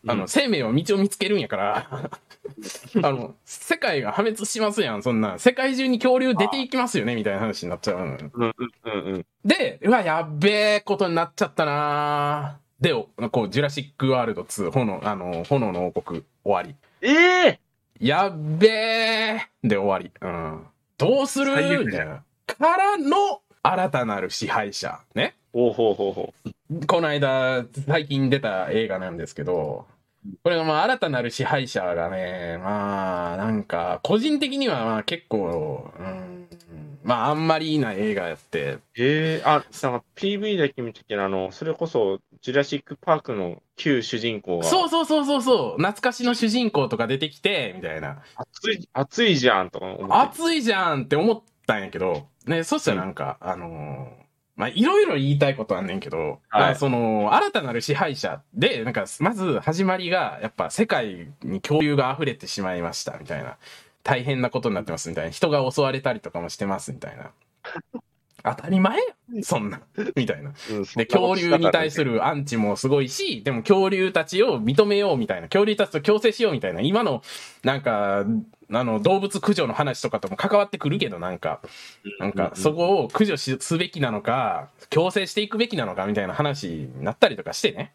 [0.06, 1.86] あの、うん生命は道を見つけるんやから、
[3.02, 5.38] あの、世界が破滅しますやん、そんな。
[5.38, 8.18] 世界中に恐竜出ていきますよね、みたいな話になっちゃうのよ。
[8.32, 9.26] うんうんうんうん。
[9.44, 16.74] で、うわ、やっべえことになっちゃったなーで、こう、ジュラシックワールド2、炎、あの、炎の王国、終わり。
[17.02, 17.60] ええ
[18.00, 20.10] やっべえで終わり。
[20.22, 20.66] うん。
[20.96, 21.54] どうする？
[21.54, 22.22] 最悪みたいな。
[22.46, 25.00] からの、新たなる支配者。
[25.14, 25.34] ね。
[25.52, 26.34] ほうほうほうほ
[26.86, 29.86] この間、最近出た映画なんですけど、
[30.44, 36.48] これがまあ新たなる支配者がね、まあなんか個人的にはまあ結構、うん、
[37.02, 38.82] まああんまりな映画やって、う。
[38.96, 48.22] ええあ、なんか PV だけ見たけど、あの、それこそ、ジュラシック・パークの旧主人公が、そうそうそうそうそう、懐かしの主人公とか出てきて、みたいな。
[48.36, 50.14] 熱い、熱いじゃんとか思って。
[50.14, 54.29] 熱いじゃんって思ったんやけど、ね、そしたらなんか、あのー
[54.60, 63.56] まあ、いろいろ言いたいことあんねんけど、はいまあその、新たなる支配者で、なんか、まず始まりが、やっぱ世界に恐竜が溢れてしまいました、みたいな。
[64.02, 65.30] 大変なことになってます、みたいな。
[65.30, 67.32] 人が襲われたりとかもしてます、みたいな。
[68.42, 68.98] 当たり前
[69.42, 69.80] そんな、
[70.16, 70.52] みたいな。
[70.70, 77.22] うんで、恐竜に対するアンチもすごいし、でも恐竜たちを認めようみたいな、恐竜たちと共生しようみたいな、今の、
[77.62, 78.24] なんか、
[78.72, 81.60] あの、動物駆除の話とかとも関わってくるけど、なんか、
[82.18, 87.92] なんか、そこを駆除しすべきなのか、共生していくべきなのかみたいな話になったりとかしてね。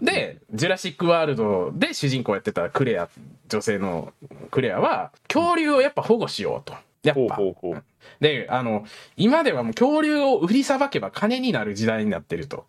[0.00, 3.08] で、ジュラシックワールドで主人公やってたクレア、
[3.48, 4.12] 女性の
[4.50, 6.74] クレアは、恐竜をやっぱ保護しようと。
[7.04, 7.36] やっほうぱ。
[7.36, 7.84] ほうほう。
[8.20, 8.84] で、あの、
[9.16, 12.66] 今ではもう恐竜を売りさばけば金になる時代になってると。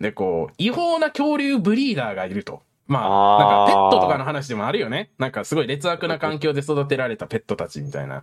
[0.00, 2.62] で、こう、違法な恐竜ブリーダーがいると。
[2.86, 5.10] まあ、なんかペットとかの話でもあるよね。
[5.18, 8.22] なんかすごい劣悪な環境で育てられたペットたちみたいな。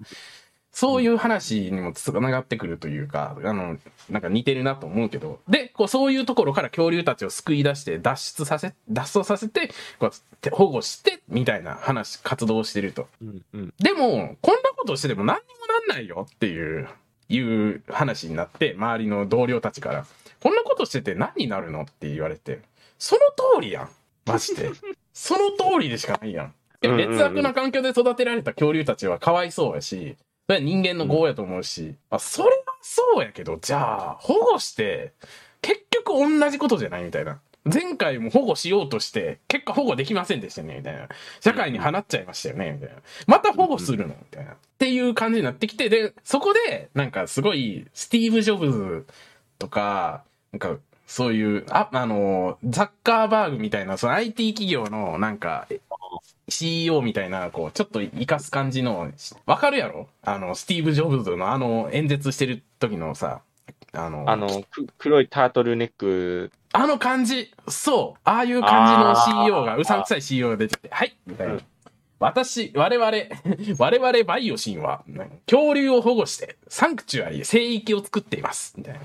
[0.72, 3.78] そういう話にもつながってくるというか、あの、
[4.10, 5.40] なんか似てるなと思うけど。
[5.50, 13.08] で、こう、そういうところから恐竜たちを救い出して、脱出させ、脱走させて、こう、保護して、みたいな話、活動をしてると。
[13.22, 13.74] うんうん。
[13.80, 16.88] でも、こんなことしてても何にもなんないよっていう、
[17.28, 20.06] いう話になって、周りの同僚たちから、
[20.42, 22.62] こんなことしてて何になるのって言われて、
[22.98, 23.22] その
[23.60, 23.90] 通りやん。
[24.26, 24.72] マジで。
[25.14, 30.16] その通りでしかないやん劣悪な環境で育てられた恐竜たちはかわいそうやし、
[30.48, 35.14] それは人間の業やと思うし、あ、それはそうやけど、じゃあ、保護して、
[35.62, 37.40] 結局同じことじゃないみたいな。
[37.64, 41.08] 前回も保護しようとして、結果保護できませんでしたね、みたいな。
[41.42, 43.02] 社会に放っちゃいましたよね、みたいな。
[43.28, 44.54] また保護するのみたいな。
[44.54, 49.06] っていう感じになってきて、で、そこで、なんかすごい、スティーブ・ジョブズ
[49.60, 55.68] とか、なんか、そういう、あ、あの、ザッカーバーグみたいな、その IT 企業の、なんか、
[56.50, 59.12] CEO みたいな、こう、ちょっと活かす感じの、
[59.46, 60.08] わかるやろ？
[60.24, 63.42] あの、スティーブ・ジョブズのあの、演説してる時のさ、
[63.94, 71.54] あの、あの、く黒いタートルネック、あの感じ、そう、ああいう感じの CEO が、うさんくさい CEO が出てきて、はいみたいな。
[71.54, 71.64] うん
[72.22, 73.12] 私、我々、
[73.80, 75.04] 我々バイオシンは、
[75.48, 78.76] 恐竜を保護して、サンクチュアリ、聖域を作っています。
[78.78, 79.00] みたいな。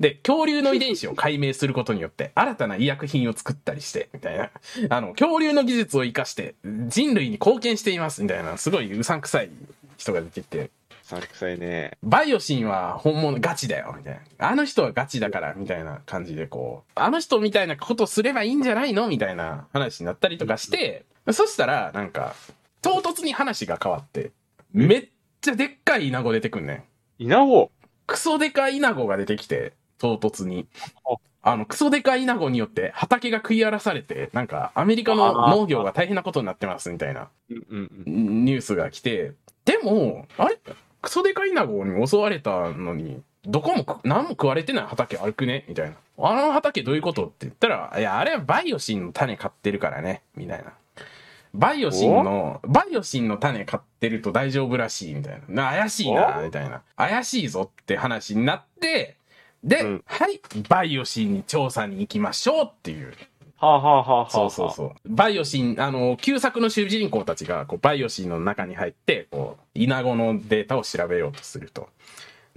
[0.00, 4.50] で、恐竜の遺伝子を解明することによって、新たな医薬品を作ったりして、みたいな。
[4.90, 8.24] あの、恐竜の技術を活かして、人類に貢献しています。
[8.24, 9.50] みたいな、すごいうさんくさい
[9.96, 10.70] 人が出てきて、
[11.04, 11.92] さんくさいね。
[12.02, 14.48] バイオシンは本物ガチだよ、みたいな。
[14.50, 19.06] あの人はガチだから、みたいな感じでこう、あの人みたいなことすればいいんじゃないの？
[19.06, 22.34] みたいな話になったりとかして、そしたら、なんか、
[22.82, 24.32] 唐突に話が変わって、
[24.72, 25.08] めっ
[25.40, 26.84] ちゃでっかいイナゴ出てくんねん。
[27.18, 27.70] 稲穂
[28.06, 30.66] クソでかいイナゴが出てきて、唐突に
[31.04, 31.16] あ。
[31.50, 37.28] あの、クソでかいイナゴによって畑が食い荒らされて、なんか、アメリカの農業が大変なことになってます、みたいな。
[37.48, 39.32] ニュースが来て、
[39.64, 40.58] でも、あれ？
[41.00, 45.64] クソデカイナゴに襲われたのに、どこもく何も食われてない畑あるくね？
[45.68, 45.96] みたいな。
[46.18, 47.26] あの畑どういうこと？
[47.26, 50.72] って言ったら、いや、あれはバイオシンの種買ってるからね、みたいな。
[51.54, 55.64] バイオシンの、バイオシンの種買ってると大丈夫らしい、みたいな。
[55.64, 56.42] な怪しいな、お？
[56.44, 56.82] みたいな。
[56.96, 59.16] 怪しいぞって話になって、
[59.64, 63.12] で、うんはい、バイオシンに調査に行きましょうっていう
[63.56, 64.92] はあ、はあはあはあ、そうそうそう。
[65.06, 71.88] バイオシン、あの、旧作の主人公たちが、こう、バイオシンの中に入って、こう、イナゴのデータを調べようとすると。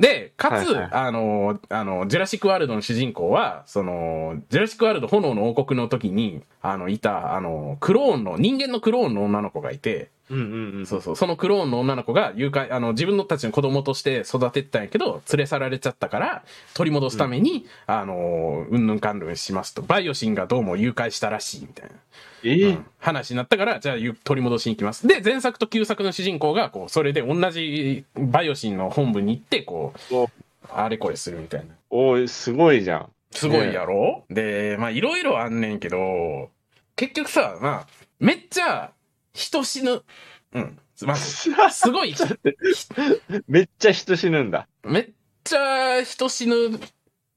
[0.02, 0.90] で、かつ、はいはい。
[0.92, 10.86] あの、あの、ジュラシックワールドの主人公は、その、ジュラシックワールド炎の王国の時に、あの、いた、あの、クローンの、人間のクローンの女の子がいて、うんうんうん。
[10.86, 19.82] そうそう、そのクローンの女の子が誘拐、あの、自分のたちの子供として育ててたんやけど、連れ去られちゃったから、取り戻すために、あの、うんぬんかんぬんしますと。
[19.82, 21.96] バイオシンがどうも誘拐したらしい、みたいな。
[22.44, 25.08] ええうん話になったから、じゃあゆ取り戻しに行きます。
[25.08, 30.30] で、前作と旧作の主人公が、こう、それで同じバイオシンの本部に行って、こうお、
[30.70, 31.74] あれこれするみたいな。
[31.90, 33.10] おい、すごいじゃん。
[33.32, 36.50] すごいやろ、で、まあ、いろいろあんねんけど、
[36.96, 37.88] 結局さ、まあ、
[38.20, 38.92] めっちゃ、
[39.34, 40.04] 人死ぬ。
[40.54, 40.80] うん。
[41.04, 42.14] まず、 すごい、
[43.48, 44.68] めっちゃ人死ぬんだ。
[44.84, 45.10] めっ
[45.44, 46.80] ちゃ人死ぬ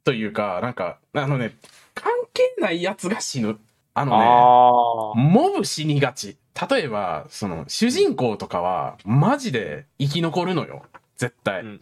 [0.04, 1.56] というか、なんか、あのね、
[1.94, 3.58] 関係ないやつが死ぬ。
[3.94, 5.30] あのね。
[5.30, 6.36] モブ死にがち。
[6.70, 10.84] 例えば、その、主人公とかは、マジで生き残るのよ。
[11.16, 11.62] 絶対。
[11.62, 11.80] うん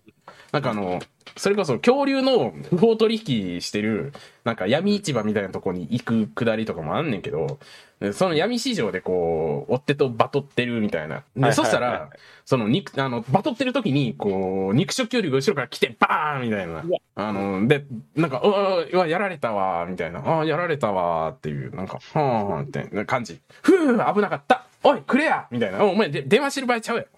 [0.53, 1.01] なんかあの、
[1.37, 4.13] それこそ恐竜の不法取引してる、
[4.45, 7.59] なんか闇市場みたいなとこに行くくだりとかもあんねんけど、
[8.01, 11.25] でその闇市場でこう、追っ手とバトってるみたいな。
[11.35, 12.11] で、はいそしたら、
[12.45, 16.83] その肉、あの、バトってる時に、こう、肉食恐竜が後ろから来て、バーンみたいなわ。
[17.15, 17.87] あの、で、
[18.17, 20.19] なんか、うわ、やられたわ、みたいな。
[20.19, 23.41] ああ、やられたわ、っていう、なんか、はーんってな感じ。
[23.63, 24.62] ふう、危なかった。
[24.85, 25.85] おい、くれやみたいな。
[25.85, 27.09] おお前、で電話してる場合ちゃうやろ。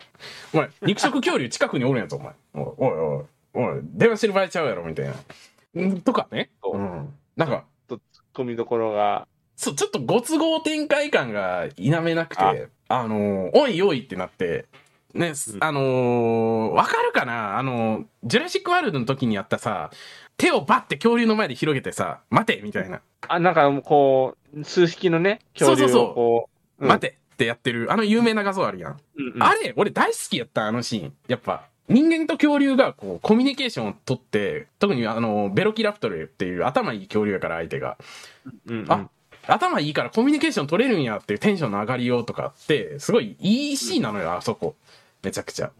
[0.53, 2.33] お前、肉食恐竜近くにおるんやぞ、お前。
[2.55, 3.27] おい、お
[3.61, 5.83] い、おい、電話してる場合ちゃうやろ、みたいな。
[5.83, 6.51] んとかね。
[6.63, 7.15] そううん。
[7.37, 8.01] なんか、ツッ
[8.33, 12.55] コミどころが、そう、ちょっとご都合展開感が否めなくて、あ
[12.89, 14.67] あのーおいおいってなって、
[15.15, 17.57] ね、すうんあのーわかるかな？
[17.57, 19.91] あのージュラシックワールドの時にやったさ、
[20.37, 23.01] 手をバッて恐竜の前で広げてさ、待てみたいな。
[23.29, 26.51] あ、なんかこう、数匹のね、恐竜そうそうそうをこ
[26.81, 28.97] う、うん待てってやってる、あの有名な画像あるやん。
[29.17, 31.13] うんうんあれ、俺大好きやった、あのシーン。
[31.29, 37.99] やっぱ、人間と恐竜がこうコミュニケーションをとって、特にあの、ベロキラプトルっていう頭いい恐竜やから相手が。
[38.67, 39.09] うんうんあ
[39.47, 44.75] 頭いいからコミュニケーション取れるんやっていうテンションの上がりようとかって、すごいいいシーンなのよ、あそこ。
[45.23, 45.71] めちゃくちゃ。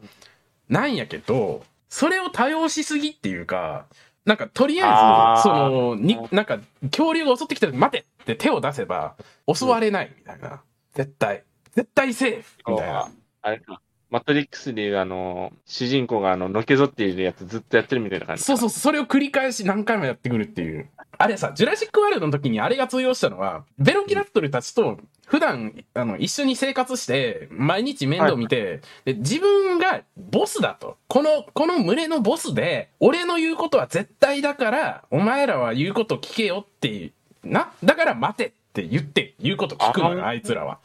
[0.69, 3.87] なんやけど、それを多用しすぎっていうか、
[4.25, 6.59] なんかとりあえず、その、に、なんか
[6.91, 9.17] 恐竜が襲ってきた時待てって手を出せば
[9.53, 10.63] 襲われないみたいな。
[10.95, 11.45] 絶対。
[11.75, 13.11] 絶対セーフみたいな。
[13.43, 13.81] あれか。
[14.11, 18.45] マトリックスでいう、あの、主人公があの、のけぞっているやつずっとやってるみたいな感じ。
[18.45, 20.89] そうそうそう、それを繰り返し何回もやってくるっていう。
[21.19, 30.97] あれさ、ジュラシックワールドの時にあれが通用したのは、ベロキラプトルたちと普段、あの、一緒に生活して、毎日面倒見て、で、自分がボスだと。
[31.09, 40.79] この、この群れのボスで、俺の言うことは絶対だから、お前らは言うこと聞けよっていう、な、だから待てって言って、言うこと聞くのよ、ああいつらは。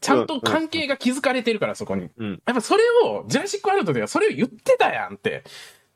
[0.00, 2.08] ちゃんと関係が築かれてるから、そこに。
[2.18, 2.30] うん。
[2.46, 5.42] やっぱそれを、ジュラシックワールドではそれを言ってたやんって。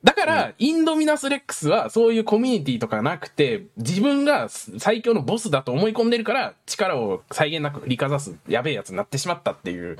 [0.03, 9.99] だから、インドミナスレックスはそういうコミュニティとかなくて、自分が最強のボスだと思い込んでるから、力を際限なく振りかざすやべえやつになってしまったっていう、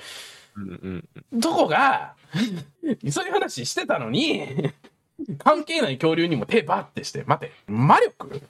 [0.57, 1.41] うんうん。
[1.41, 2.15] どこが、
[3.11, 4.71] そういう話してたのに、
[5.39, 8.43] 関係ない恐竜にも手バーってして、待て、魔力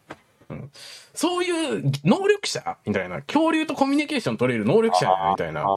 [0.48, 0.70] うん
[1.14, 5.76] そういう能力者みたいな、恐竜とコミュニケーション取れる能力者みたいな。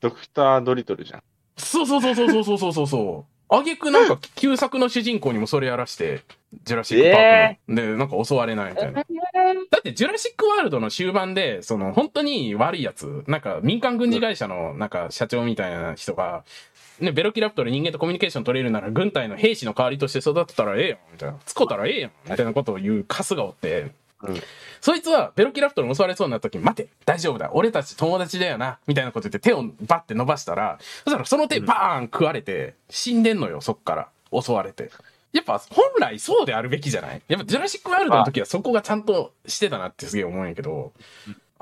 [0.00, 1.22] ドクター・ドリトルじゃん。
[1.56, 3.32] そうそうそうそうそうそうそうそうそう。
[3.54, 6.22] あげくなんか旧作の主人公にもそれやらして、
[6.64, 7.76] ジュラシックパークの。
[7.76, 9.02] で、なんか襲われないみたいな。
[9.02, 9.04] だ
[9.78, 16.44] ってジュラシックワールドの終盤で、その本当に悪いやつ、なんか民間軍事会社のなんか社長みたいな人が、
[17.00, 21.38] ね、ベロキラプトル人間とコミュニケーション取れるなら軍隊の兵士の代わりとして育てたらええやん、みたいな。
[21.44, 24.40] つこたらええやん、みたいなことを言うカスがおって、うん。
[24.80, 34.08] そいつはベロキラプトルに襲われそうになった時に、待て、大丈夫だ、俺たち友達だよな、みたいなこと言って手をバッて伸ばしたら、そしたらその手バーン食われて、死んでんのよ、そっから。
[34.40, 34.90] 襲われて。
[35.32, 37.22] やっぱ本来そうであるべきじゃない？
[37.26, 40.92] やっぱジュラシックワールドの時はそこがちゃんとしてたなってすげえ思うんやけど、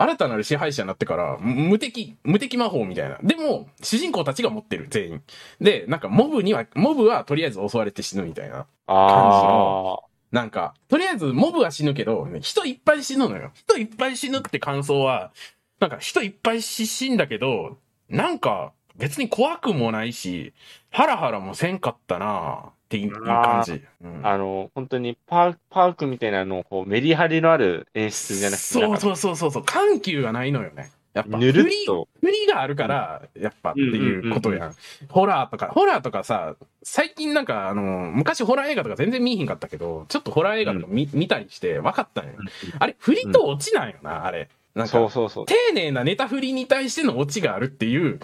[0.00, 3.18] 新たなる支配者になってから、む無敵、無敵魔法みたいな。
[3.22, 5.22] でも、主人公たちが持ってる、全員。
[5.60, 8.66] で、なんかモブには、モブはとりあえず襲われて死ぬみたいな。
[8.86, 9.98] ああ。
[10.32, 13.52] なんか、とりあえずモブは死ぬけど、人いっぱい死ぬのよ。
[13.54, 15.32] 人いっぱい死ぬって感想は、
[15.80, 17.76] なんか人いっぱい死死んだけど、
[18.08, 20.54] なんか別に怖くもないし、
[20.88, 23.80] ハラハラもせんかったなっていう感じ。
[24.02, 30.90] うんあの、本当にパーク、パークみたいなのをこうメリハリのある演出じゃなくて、そうそうそうそうそう、緩急がないのよね。
[31.12, 32.08] やっぱ、ぬるっ振り、と。
[32.20, 34.74] 振りがあるから、やっぱっていうことやん。
[35.08, 37.82] ホラーとか、ホラーとかさ、最近なんか、あの、
[38.12, 42.32] 昔ホラー映画とか全然見えひんかったけど、ちょっとホラー映画とか見,、見たりして分かったんよ。
[42.78, 44.48] あれ、振りと落ちなんよな、あれ。
[44.74, 45.46] なんか、そうそうそう。
[45.46, 48.20] 丁寧なネタ振りに対してのオチがあるっていう、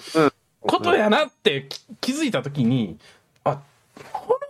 [0.61, 1.69] ことやなって
[2.01, 2.99] 気づいたときに、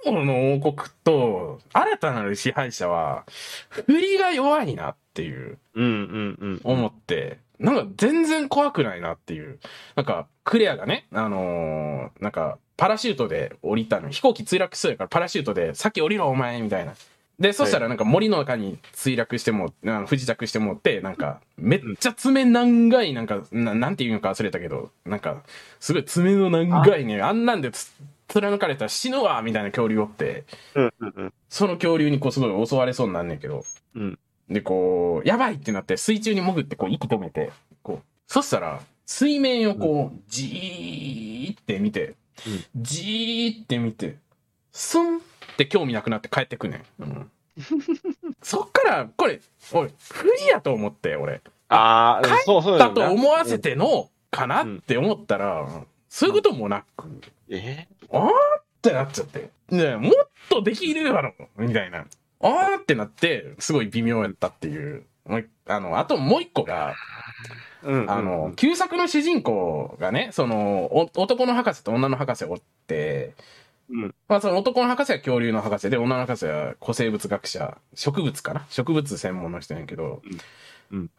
[0.07, 3.25] あ、炎の王国と新たなる支配者は、
[3.71, 6.61] 振りが弱いなっていう、うんうんうん。
[6.65, 9.59] 思って、なんか全然怖くないなっていう。
[9.95, 14.11] なんか、クレアがね、あのー、なんか、パラシュートで降りたの。
[14.11, 16.95] 飛行機墜落しそうやからパラシュートで、先降りろお前みたいな。
[17.39, 25.43] で、そしたらなんか森の中に墜落しても、あの不時着してもって、なんか、めっちゃ爪長い、なんか、ななんていうのか忘れたけど、なんか、
[25.79, 27.71] すごい爪の長いね、あんなんで
[28.29, 33.65] 貫かれたら死ぬわみたいな恐竜おって、うんうんうん、その恐竜にこうすごい襲われそうになんねんけど、
[33.95, 34.19] うん、
[34.49, 37.53] で、こう、やばいってなって水中に潜ってこう息止めて、
[37.83, 42.15] こう、そしたら、水面をこう、じーって見て、
[42.75, 44.17] うん、じーって見て、
[44.73, 45.21] スンっ
[45.57, 47.03] て興味なくなって帰ってくねん。
[47.03, 47.31] うん、
[48.43, 49.41] そっから、これ、
[49.73, 51.41] 俺、不利やと思って、俺。
[51.69, 55.67] ああ、帰ったと思わせての、かなって思ったら、
[56.09, 57.09] そういうこともなく、
[57.49, 57.87] え？
[58.11, 58.31] あーっ
[58.83, 59.51] てなっちゃって。
[59.71, 60.13] ねもっ
[60.49, 62.07] とできるやろみたいな。
[62.41, 65.05] あーってなって、すごい微妙やったっていう。
[65.67, 66.95] あの、あともう一個が、
[67.83, 73.35] うん、あの、旧作の主人公がね、その、男の博士と女の博士をおって、
[73.91, 78.67] うん、まあその男の博士は恐竜の博士で、女の博士は古生物学者、植物かな？
[78.71, 80.39] 植物専門の人やけど、うん、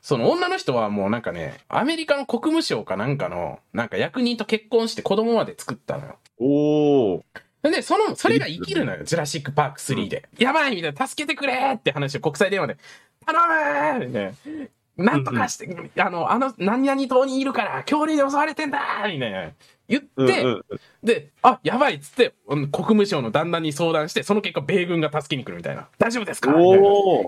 [0.02, 6.18] その女の人はもうなんかね、アメリカの国務省かなんかの、なんか役人と結婚して子供まで作ったのよ。
[6.40, 7.24] おー。
[7.64, 10.30] で、その、それが生きるのよ、ジュラシック・パーク3で。
[10.38, 12.78] やばいみたいな、助けてくれって話を国際電話で、
[13.26, 14.34] 頼むみたい
[14.98, 15.12] な。
[15.12, 19.52] なんとかして、うんうん、あの、あの、何々島にいるから、恐竜に襲われてんだみたいな。
[19.88, 25.88] 言って、うんうん、で、あ、やばいっつって、国務省の旦那に相談して、その結果、米軍が助けに来るみたいな。
[25.98, 26.52] 大丈夫ですか？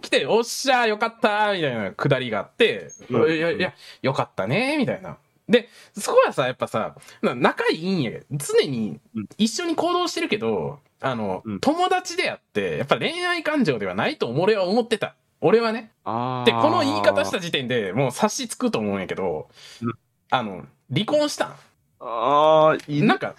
[0.02, 5.18] 来て、おっしゃ、よかったみたいなくだりがあって、うんうん、いや、いや、よかったねみたいな。
[5.48, 9.00] で、そこはさ、やっぱさ、仲いいんや常に
[9.38, 15.16] 一緒に行動してるけど、あの、うん、友達であって、やっぱ恋愛感情ではないと俺は思ってた。
[15.42, 15.92] 俺はね。
[16.06, 16.12] で、
[16.52, 19.48] この言い方した時点でもう察しつくと思うんやけど、
[19.82, 19.94] うん、
[20.30, 21.56] あの、離婚したん。
[22.00, 23.02] ああ、いい。
[23.02, 23.36] なんか、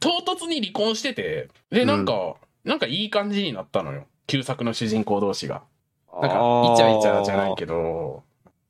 [0.00, 4.06] 唐突に離婚してて、で、なんか、うん、なんかいい感じになったのよ。
[4.26, 5.62] 旧作の主人公同士が。
[6.20, 8.22] なんか、イチャイチャじゃないけど、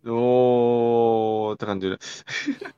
[0.06, 1.98] おーって感じで。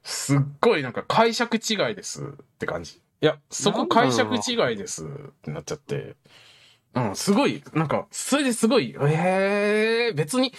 [0.03, 2.27] すっごいなんか解釈違いですっ
[2.59, 3.01] て感じ。
[3.23, 5.09] いや、そこ解釈違いですっ
[5.43, 6.17] てなっちゃって。
[6.95, 10.53] うん、すごい、なんか、それですごい、ええー、別に、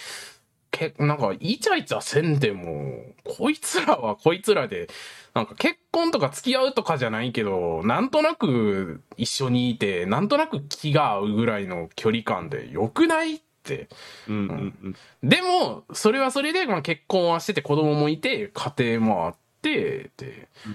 [0.72, 4.89] け、なんか、イチャイチャせんでも、こいつらはこいつらで、
[5.34, 13.41] なんか結婚とか付き合うとかじゃないけど、なんとなく一緒にいて、なんとなく気が合うぐらいの距離感で良くないっ。
[14.28, 14.95] うんうんうん、
[15.30, 20.09] でも、それはそれで、まあ、結婚はしてて子供もいて、家庭もあって、で、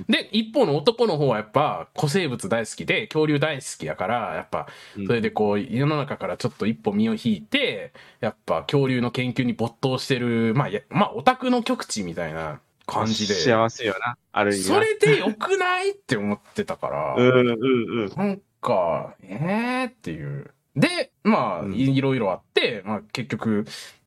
[0.09, 4.69] で、一方の男の方はやっぱ古生物大好きで、恐竜大好きやから、やっぱ、
[5.07, 13.35] それでこう、世の中からちょっと一歩身を引いて、やっぱ恐竜の研究に没頭してる、まあ、まあ、オタクの極地みたいな感じで。
[13.35, 14.65] 幸せよな、ある意味。
[14.65, 17.15] それでよくないって思ってたから。
[17.17, 17.49] うんうん
[18.03, 18.13] うん。
[18.17, 20.53] なんか、ええー、っていう。
[20.77, 23.65] で、まあ、いろいろあって、まあ結局、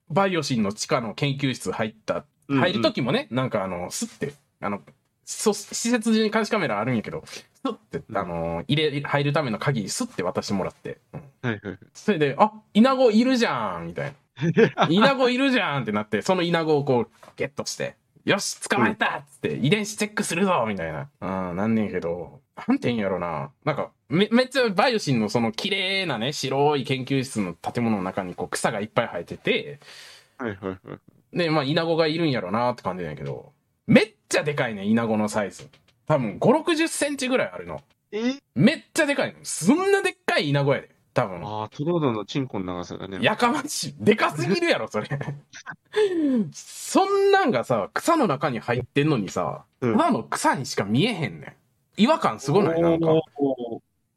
[0.10, 4.82] バイオシンの地下の研究室入った、入る時もね、なんかあの、すって、あの、
[5.26, 11.00] そ、施設中に監視カメラあるんやけど、スって、あの、入れ、入るための鍵、スって渡してもらって。
[11.14, 11.80] うん、はいはい。
[11.94, 14.14] それで、あ、イナゴいるじゃんみたい
[14.76, 14.88] な。
[14.90, 17.96] イナゴいるじゃんってなって、そのイナゴをこう、ゲットして、
[18.26, 21.10] よし捕まえたっつって、遺伝子チェックするぞみたいな。
[21.22, 23.52] うん、なんねんけど、なんてんやろな。
[23.66, 29.80] なんか、め、めっちゃバイオシンのその綺麗なね、白い研究室の建物の中にこう草がいっぱい生えてて、
[30.38, 30.96] はいはいは
[31.34, 31.38] い。
[31.38, 33.54] で、まあ、イナゴがいるんやろなって感じなんやけど、
[33.88, 35.68] めっちゃでかいね、イナゴのサイズ。
[36.08, 37.82] 多分5、60センチぐらいあるの。
[38.12, 38.36] え？
[38.56, 39.40] めっちゃでかいの。
[39.44, 40.90] そんなでっかいイナゴやで。
[41.14, 41.44] 多分。
[41.46, 43.18] ああ、トドドのチンコの長さだね。
[43.22, 43.96] やかましい。
[44.00, 45.08] でかすぎるやろ、それ。
[46.54, 51.58] そんなんがさ、草の中に入ってんのにさ、ただの草にしか見えへんね
[51.98, 52.02] ん。
[52.02, 52.82] 違和感すごない？
[52.82, 53.08] なんか。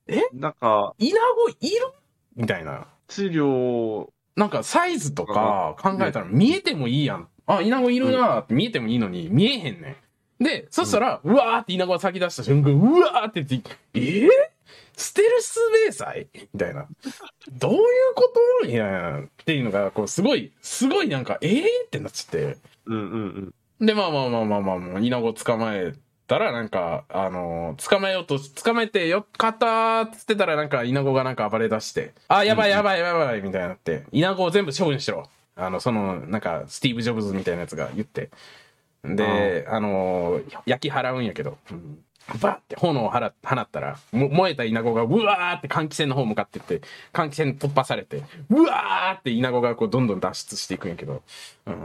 [0.06, 0.22] え？
[0.32, 1.92] なんか、イナゴいる？
[2.36, 2.86] みたいな。
[3.08, 7.28] 質量、なんかサイズとか考えたら見えてもいいやん。
[7.46, 9.96] あ、イナゴいるなって見えてもいいのに見えへんねん。
[10.43, 14.28] で、そしたら、うわーってイナゴが先出した瞬間、うわーって言って、えー、
[14.97, 16.28] ステルス迷彩？
[16.53, 16.86] みたいな。
[17.51, 17.80] どういう
[18.14, 18.32] こ
[18.62, 18.66] と？
[18.66, 21.62] いやっていうのが、こう、すごい、すごいなんか、えー？
[21.86, 22.59] ってなっちゃって。
[22.86, 23.86] うんうんうん。
[23.86, 25.95] で、まあまあまあまあまあ、もう、イナゴ捕まえ
[26.26, 35.28] たら、なんか、あのー、捕まえようと、捕まえてよかったっつってたら、なんか、イナゴがなんか暴れ出して、あ、やばいやばいやばいみたいになって、イナゴを全部処分しろ。
[35.57, 38.30] あの、その、なんか、スティーブ・ジョブズみたいなやつが言って。
[39.05, 41.98] で、あのー焼き払うんやけど、うん
[42.40, 46.80] バッて炎を放放ったら、も燃えたイナゴがうわーって換気扇の方向かってって、
[47.12, 51.22] 換気扇突破されて、うわーってイナゴがこうどんどん脱出していくんやけど、
[51.66, 51.84] うん、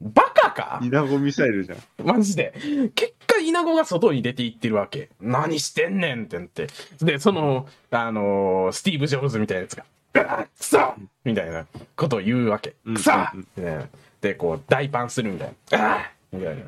[0.00, 0.80] バカか？
[0.82, 1.78] イナゴミサイルじゃん。
[2.02, 2.54] マジで。
[2.94, 5.10] 結果、イナゴが外に出ていってるわけ。
[5.20, 6.68] 何してんねんってなって。
[7.02, 9.84] で、その、あのースティーブ・ジョブズみたいなやつが、
[10.14, 10.94] くそ
[11.24, 12.74] みたいなことを言うわけ。
[12.86, 13.86] うんくそみたいな
[14.22, 15.78] で、こう、大パンするみたいな。
[15.78, 16.64] ああみたいな。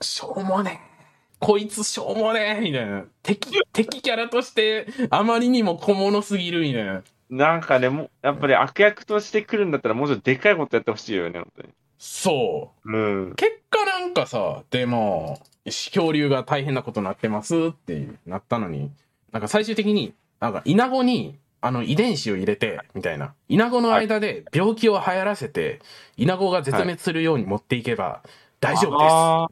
[0.00, 0.92] しょうもねえ。
[1.38, 3.04] こいつしょうもねえみたいな。
[3.22, 7.02] 敵、敵キャラとして、あまりにも小物すぎるみたいな。
[7.30, 11.68] なんかね、もうやっぱり悪役として来るんだったらもうちょっとでかいことやってほしいよね、本当に。
[11.98, 12.92] そう。
[12.92, 13.34] うん。
[13.34, 18.90] 結果なんかさ、でも、恐竜が大変なことになってますってなったのに、
[19.32, 23.34] なんか最終的に、なんかイナゴに、あの遺伝子を入れて、みたいな。
[23.48, 25.80] イナゴの間で病気を流行らせて、
[26.16, 28.22] イナゴが絶滅するように持っていけば
[28.62, 29.08] 大丈夫で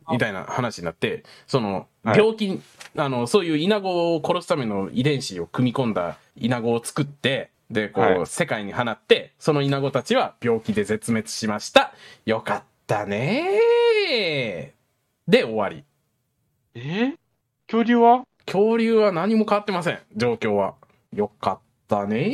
[0.06, 0.12] す。
[0.12, 2.62] みたいな話になって、その、はい病気、
[2.96, 11.92] あの、そういうイナゴを殺すための遺伝子を組み込んだイナゴを作って、で、こう、はい世界に放って、そのイナゴたちは病気で絶滅しました。
[12.24, 14.70] よかったねー。
[15.30, 15.84] で、終わり。
[16.74, 17.14] え？
[17.66, 18.22] 恐竜は？
[18.46, 19.98] 恐竜は何も変わってません。
[20.16, 20.74] 状況は。
[21.12, 21.58] よかっ
[21.88, 22.30] たね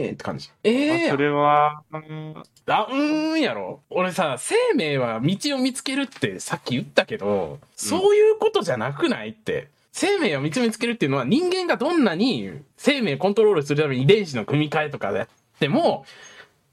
[0.00, 0.50] ーって感じ。
[0.64, 2.34] ええあそれは、うん
[2.66, 3.80] あ、うーんやろ？
[3.90, 9.68] 俺さ、生命は道を見つけるってさっき言ったけど、そういうことじゃなくないって。
[9.92, 15.28] 生命は道を見つけるっていうのは人間がどんなに生命コントロールするために遺伝子の組み換えとかやっ
[15.58, 16.04] ても、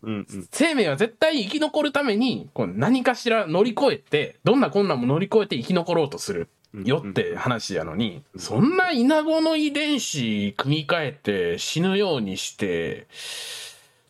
[0.03, 0.47] うんうん。
[0.51, 6.47] 生命は絶対生き残るために、こう何かしら乗り越えて、どんな困難も乗り越えて生き残ろうとする
[6.84, 13.07] よって話やのに、うんそんなイナゴの遺伝子組み換えて死ぬようにして、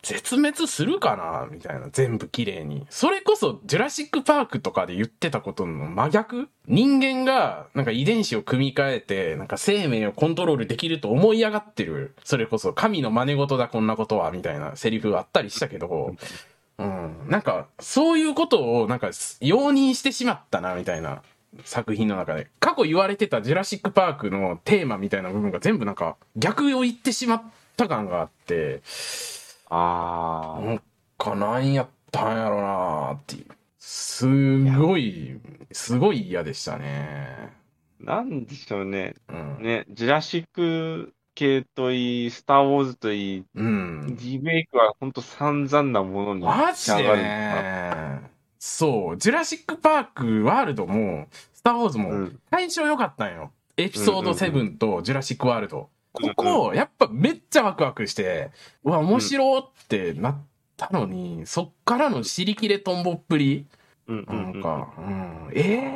[0.04, 1.90] 絶滅するかなみたいな。
[1.92, 2.88] 全部綺麗に。
[2.90, 6.48] それこそ、ジュラシックパークとかで言ってたことの真逆？
[6.66, 12.14] 人間が、なんか遺伝子を組み換えて、なんか生命をコントロールできると思い上がってる。
[12.24, 16.16] それこそ、神の真似事だ、こんなことは、みたいなセリフがあったりしたけど、
[16.78, 17.28] うん。
[17.28, 19.08] なんか、そういうことを、なんか、
[19.42, 21.22] 容認してしまったな、みたいな。
[21.64, 22.48] 作品の中で。
[22.60, 27.44] 過去言われてたジュラシックパークのテーマみたいな部分が全部なんか、逆を言ってしまっ
[27.76, 28.82] た感があって、
[29.70, 30.82] あなん
[31.18, 33.46] かなんやったんやろなっていう。
[33.80, 35.40] すごい、
[35.72, 37.54] すごい嫌でしたね。
[38.06, 39.16] あ、なんでしょうね。
[39.30, 39.64] うん。
[39.64, 44.16] ね、ジュラシック系といい、スター・ウォーズといい、うん。
[44.20, 48.37] リメイクは本当散々なものにマジで仕上がるね。
[48.68, 49.18] そう。
[49.18, 53.52] ジュラシックパークワールドも、スター・ウォーズも、うん最初良かったんよ。
[53.78, 55.80] エピソードうん7とジュラシックワールド。
[55.80, 58.50] うんここ、やっぱめっちゃワクワクして、
[58.84, 60.38] うわ、面白ってなっ
[60.76, 63.68] たのに、そっからの尻切れトンボっぷり。
[64.08, 65.92] うんううんなんんか、うん、え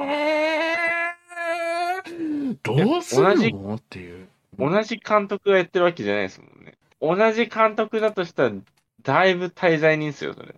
[2.06, 3.76] ー、どうする同じの？
[3.76, 4.28] っていう。
[4.60, 6.78] 同じ監督がやってるわけじゃないですもんね。
[7.02, 8.52] 同じ監督だとしたら、
[9.02, 10.54] だいぶ滞在人ですよ、それ。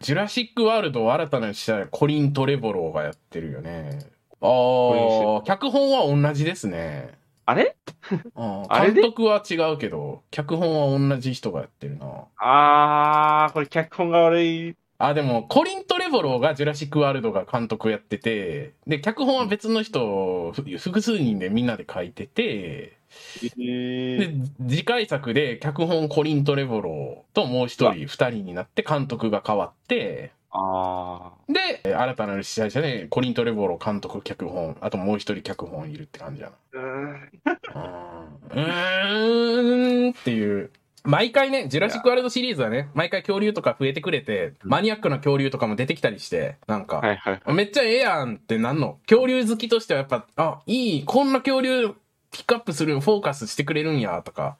[0.00, 3.98] ジュラシックワールドを新たな主催、コリン・トレボローがやってるよね。
[4.40, 7.18] あコあ、脚本は同じですね。
[7.44, 7.76] あれ？
[8.34, 12.28] あ監督は違うけど、脚本は同じ人がやってるな。
[12.36, 14.76] あー、これ脚本が悪い。
[15.00, 22.98] あ、でも、コリン・トレボローがジュラシック・ワールドが監督やってて、で、脚本は別の人、ふ複数人でみんなで書いてて、
[23.60, 24.34] えで、
[24.68, 36.78] 次回作で脚本コリン・トレボローともう一人、二人になって監督が変わって、あで、新たなる司会者でコリン・トレボロー監督脚本、あともう一人脚本いるって感じやー。
[36.78, 37.58] うーんな。
[38.50, 40.72] うーんっていう。
[41.08, 47.54] 毎回ね、ジュラシック・ワールドシリーズはね、毎回恐竜とか増えてくれて、マニアックな恐竜とかも出てきたりして、なんか、はいはい。
[47.54, 48.98] めっちゃええやんってなんの。
[49.08, 51.94] 恐竜好きとしてはやっぱ、あ、いい、こんな恐竜
[52.30, 54.58] ピックアップする、フォーカスしてくれるんや、とか、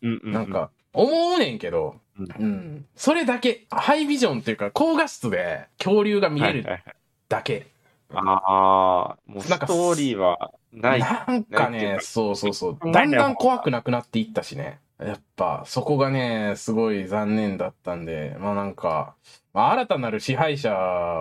[0.00, 2.86] うんうなん、か、思うねんけど、うんうん。
[2.94, 6.94] それだけ、ハイビジョンっていうか、高画質で恐竜が見れるはいはいはい
[7.28, 7.66] だけ。
[8.14, 11.00] ああ、もうスなんかトーリーはない。
[11.00, 12.92] なんかね、そうそうそう。
[12.92, 14.78] だんだん怖くなくなっていったしね。
[15.00, 19.14] やっぱ、そこがね、すごい残念だったんで、まあなんか、
[19.54, 20.74] まあ、新たなる支配者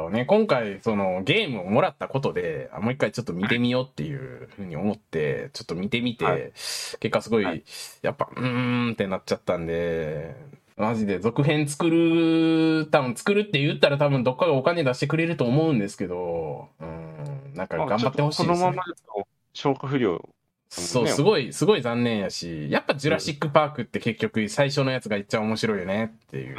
[0.05, 6.51] をね、今回、そのゲームをもらったことで、あもう一回ちょっと見てみようっていうふうに思って、ちょっと見てみて、はい
[6.99, 7.63] 結果すごい、はい
[8.01, 10.36] やっぱ、うーんってなっちゃったんで、
[10.75, 18.84] マジで続編作る、多分作るって言ったら多分どっかがお金出してくれると思うんですけど、うん、なんか頑張ってほしいですねこのまま。
[18.84, 20.21] だと消化不良。
[20.70, 26.57] そう、ねすごい、すごい残念やし、やっぱジュラシックパークって結局最初のやつが一番面白いよねっていう。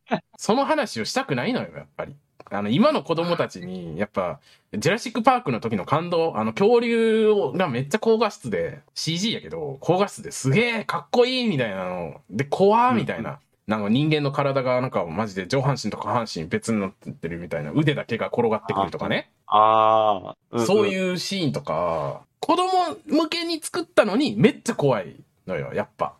[0.36, 2.14] その話をしたくないのよ、やっぱり。
[2.52, 4.40] あの、今の子供たちに、やっぱ、
[4.76, 13.38] ジュラシックパークの時の感動、あの、恐竜がめっちゃ高画質で、CG やけど、高画質ですげえかっこいいみたいなの、で、怖みたいな。
[13.66, 19.30] なんか人間の体がなんかマジで上半身と下半身別になってるみたいな、腕だけが転がってくるとかね。
[19.46, 25.16] ああ、そういうシーンとか、子供向けに作ったのにめっちゃ怖い
[25.46, 26.16] のよ、やっぱ。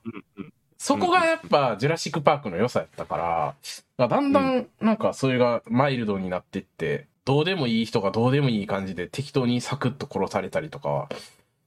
[0.78, 3.54] そこがやっぱジュラシックパークの良さやったか
[3.98, 11.08] ら、だんだんなんかそれがマイルドになっていって、どうでもいい人がどうでもいい感じで適当にサクッと殺されたりとか、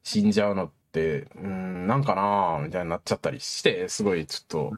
[0.03, 4.73] 死んじゃうのって、うーん、なんかなーみたいになっちゃったりして、すごいちょっと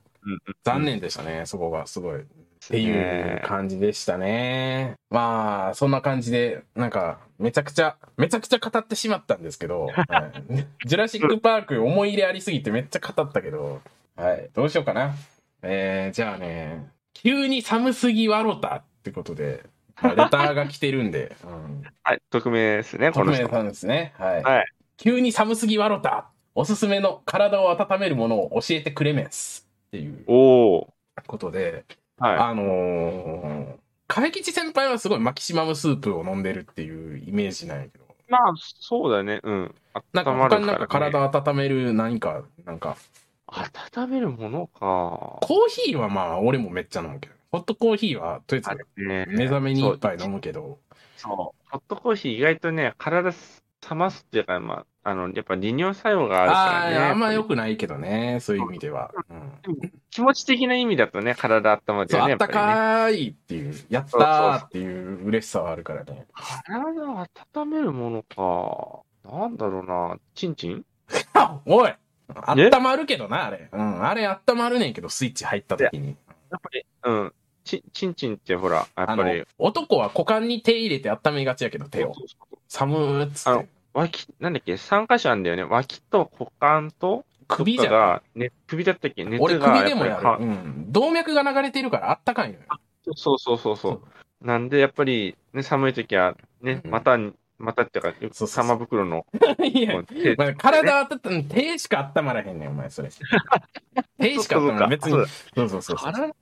[0.63, 2.21] 残念でしたね、そこがすごい。
[2.65, 4.95] っていう感じでしたね。
[5.09, 13.81] まあ、そんな感じで、なんか、めちゃくちゃ、めちゃくちゃ語ってしまったんですけど、 はいジュラシックパーク思い入れありすぎてめっちゃ語ったけど、
[14.15, 15.15] はい、どうしようかな。
[15.61, 19.63] えー、じゃあね、急に寒すぎわろたってことで、
[20.01, 23.43] まあレターが来てるんで、 うん、はい、匿名ですね、この人。
[23.43, 24.13] 匿名さんですね。
[24.17, 24.43] はい。
[24.43, 24.65] はい
[24.97, 29.67] 急に寒すぎわろたおすすめの体を温めるものを教えてくれめんす。
[29.87, 31.83] っていうことで、
[32.17, 33.75] はあのー、
[34.07, 38.31] 影吉先輩はすごいマキシマムスープを飲んでるっていうイメージなんやけど、い。
[38.31, 39.75] まあ、そうだね、うん。
[40.13, 42.97] なんか他になんか体温める何か、なんか、
[43.47, 45.39] 温めるものか。
[45.41, 50.79] コーヒーはまあ俺もめっちゃ飲むけど、ホットコーヒーはとりあえずね目覚めに一杯飲むけど、
[51.17, 51.35] そう。
[51.69, 56.97] ホットコーヒー意外とね、体冷ますっていうか、まあ、あの、やっぱ利尿作用があるあからね。
[56.97, 59.11] あー、あんま良くないけどね、そういう意味では。
[59.29, 62.33] うん、気持ち的な意味だとね、体温まるそう、よね。
[62.33, 66.25] あったかいっていう、やったーっていう嬉しさはあるからね。
[66.33, 68.23] 体を温めるもの
[69.23, 69.31] か。
[69.31, 70.17] なんだろうな。
[70.33, 70.83] チンチン？
[71.33, 71.97] あ おいね
[72.47, 73.69] 温まるけどな、あれ。
[73.71, 76.17] うん、あれ温まるねんけど、スイッチ入った時に。
[76.49, 77.33] やっぱり、うん。
[77.63, 82.13] チチンチンってほら、やっぱり、、男は股間に手入れて温めがちやけど、手を。
[82.67, 83.67] 寒ーっつって。
[83.95, 85.63] 脇、なんだっけ、3箇所あるんだよね。
[85.63, 88.49] 脇と股間と、首じゃん。
[88.67, 89.23] 首だったっけ？
[89.23, 90.43] 熱俺が首でもやる。
[90.43, 90.91] うん。
[90.91, 92.61] 動脈が流れてるからあったかいのよ。
[93.15, 94.45] そうそうそうそう。
[94.45, 97.17] なんで、やっぱり、ね、寒い時は、ね、うんまた、
[97.57, 99.25] またっていうか、そうそうそう玉袋の、
[99.63, 99.93] いや
[100.37, 103.09] まあ、体温め、手しか温まらへんねん、お前、それ。
[104.19, 104.89] 手しか温まらへん。
[104.89, 105.11] 別に。
[105.55, 105.97] そうそうそう。
[105.97, 106.33] 体か。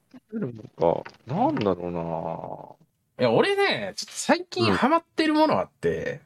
[1.27, 2.77] なんだろ
[3.19, 6.21] いや、俺ね、ちょっと最近うんハマってるものあって、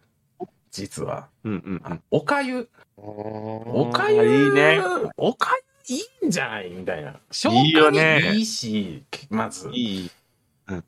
[0.77, 1.27] 実は。
[1.43, 2.69] うんうんあおかゆ。
[2.97, 3.03] うん。
[3.03, 4.79] おかゆ、いいね。
[5.17, 5.55] おか
[5.87, 6.69] ゆいいんじゃない？
[6.69, 7.19] みたいな。
[7.31, 9.69] 消いいよ化ねにいいし、まず。
[9.73, 10.11] いい。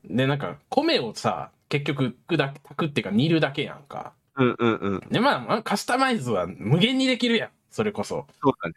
[0.06, 4.14] で、なんか、米をさ、結局炊くっていうか煮るだけやんか。
[4.36, 5.00] うんうんうん。
[5.10, 7.50] で、まあまあ、カスタマイズは無限にできるやん。
[7.72, 8.28] それこそ。
[8.44, 8.76] そうだね。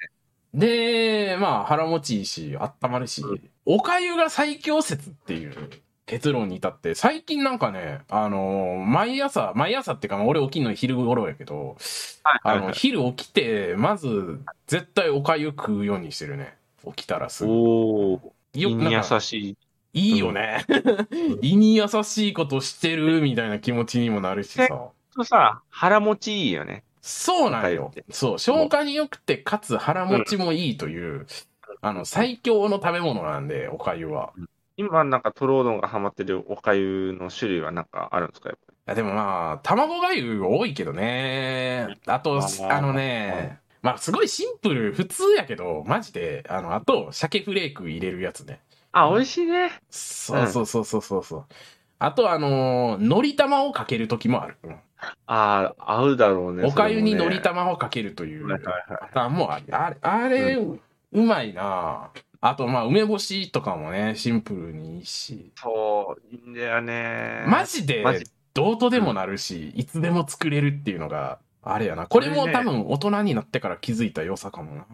[0.55, 5.71] で、まあ、腹持ちいいし、温まるし、うんおかゆが最強説っていう
[6.07, 11.77] 結論に至って、最近なんかね、あのー毎朝、毎朝っていうか、まあ俺起きるの昼頃やけど、
[12.43, 12.75] あの、はいはいはい。
[12.75, 16.57] 昼起きて、まず、絶対おかゆ食うようにしてるね。
[16.85, 17.51] 起きたらすぐ。
[17.53, 18.21] お
[18.55, 19.57] よなんか優しい。
[19.95, 20.65] いいよね。
[21.43, 24.91] 胃に優しいことしてるみたいな気持ちにもなるしさ。
[25.15, 26.83] とさ、腹持ちいいよね。
[27.01, 27.93] そうなんよ。
[28.11, 31.27] そう、消化に良くて、かつ腹持ちもいいという、
[31.81, 34.33] あの、最強の食べ物なんで、おかゆは。
[34.87, 38.49] 今なんかトロードンがハマってるおかゆの種類はなんかあるんですか？
[38.51, 41.97] やっぱいやでもまあ、卵がゆ多いけどね。
[42.07, 48.61] あと、あのね、まあ、すごいシンプル、普通やけど、マジで、あの、あと、鮭フレーク入れるやつね。
[48.93, 49.71] あ、美味しいね。
[49.91, 51.45] そうそうそうそうそうそう。
[51.99, 54.57] あと、あのー、のり玉をかける時もある。
[54.65, 54.77] うん
[55.27, 56.65] ああ、合うだろうね。
[56.65, 58.59] おかゆにのりた玉をかけるというパ
[59.13, 59.65] ターンもあり。
[59.73, 62.11] あれ、あれ、うまいな
[62.45, 65.53] あと、まあ、梅干しとかもね、シンプルにいいし。
[65.55, 67.45] そう、いいんだよね。
[67.47, 68.05] マジで
[68.53, 72.09] どうとでもなるし、いつでも作れるっていうのが、あれやな。
[72.09, 74.87] これも多分大人になってから気づいた良さかもな。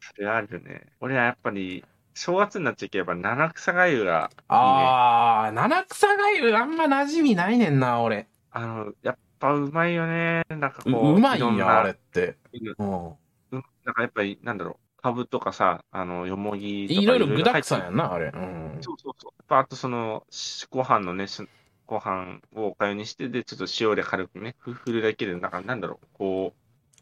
[0.00, 0.86] それあるね。
[1.00, 8.26] 俺はやっぱり、正月になっちゃいけば七草がゆが、あー、七草がゆあんま馴染みないねんな、俺。
[8.50, 10.42] あの、やっぱうまいよね。
[10.48, 12.34] なんかうこう、うまいんや、あれって。
[12.78, 13.06] うん。
[13.52, 18.32] うんなんかやっぱり、なんだろう、かぶとかさ、あの、よもぎとかいろいろ具沢山入ってやんな、あれ。
[18.34, 18.78] うん。
[18.80, 19.32] そうそうそう。
[19.54, 21.42] あとその、しご飯のね、し
[21.86, 26.58] ご飯をおかゆにして、で、ちょっと塩で軽くね、ふ振るだけで、なんかなんだろう、こう、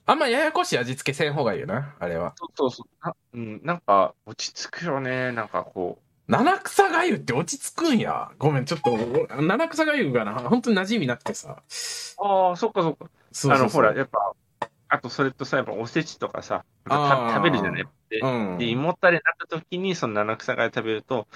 [0.07, 2.35] あんまややこしい味付けせん方がいいよな、あれは。
[2.37, 2.87] そうそうそう。
[3.01, 5.31] あうん、なんか、落ち着くよね。
[5.33, 8.31] なんかこう、七草がゆって落ち着くんや。
[8.39, 11.63] ごめん、ちょっと、お七草がゆがな、本当に馴染みなくてさ。
[12.19, 13.09] ああ、そっかそっか。
[13.33, 14.33] そうそうそうあの、ほら、やっぱ、
[14.91, 17.85] あとそれとさ、やっぱおせちとかさ、やっぱあーた食べるじゃない。
[18.11, 18.59] で、うん。
[18.59, 21.29] で胃もたれになった時に、その七草がゆ食べると、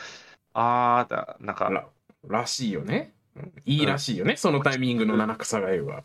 [0.53, 1.87] あーだ、なんか、ら
[2.27, 3.15] らしいよね。
[3.37, 6.03] うんいいらしいよね、そのタイミングの七草がゆは。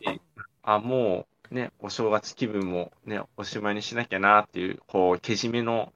[0.64, 5.91] あ、もうね、お正月気分もね、おしまいにしなきゃなっていう、こう、けじめの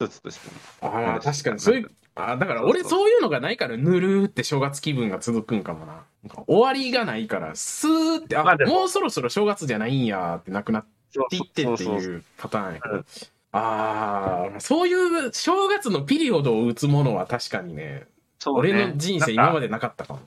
[0.00, 0.54] 一つとしてね。
[0.82, 6.04] ああ、確かに、そういう、あだから俺そういうのがないから、ぬるーって正月気分が続くんかもな。
[6.22, 10.95] なんか終わりがないから、スーって、あ、まあでももうそろそろ正月じゃないんやーってなくなって
[11.30, 13.04] いってってそうそうそういうパターンやけどうん
[13.52, 18.06] ああ、そういう正月のピリオドを打つものは確かにね、
[18.38, 20.20] そうね俺の人生今までなかったかも。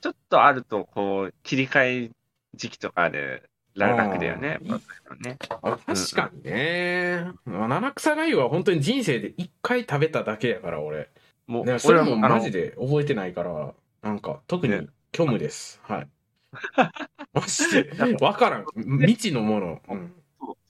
[0.00, 2.10] ちょっとあると、こう、切り替え
[2.54, 3.42] 時期とかで
[3.74, 4.60] 楽だよね。
[4.68, 7.26] 確かにね。
[7.44, 11.08] 七草がゆは本当に人生で一回食べただけやから、俺。
[11.48, 15.80] もう、ね、それもマジで覚えてないから、なんか、特にね虚無です。
[15.82, 16.08] はい。
[17.34, 18.66] マジで、わからん。
[18.76, 19.82] 未知のもの。
[19.88, 20.25] うん普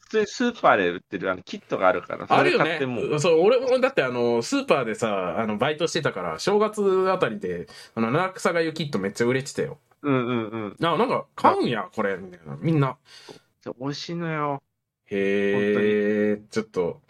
[0.09, 3.21] 通にスーパーで売ってるあのキットがあるから、そあるよねれ買ってもう。。
[3.21, 9.79] そう、俺も、だってあの、スーパーでさ、あの、バイトしてたから、正月あたりで、あの、七草がゆキットめっちゃ売れてたよ。
[10.03, 10.77] うんうんうん。
[10.87, 12.57] あ、なんか、買うんや、これ、みたいな。
[12.61, 12.97] みんな。
[13.81, 14.63] 美味しいのよ。
[15.07, 17.01] へえ、ちょっと、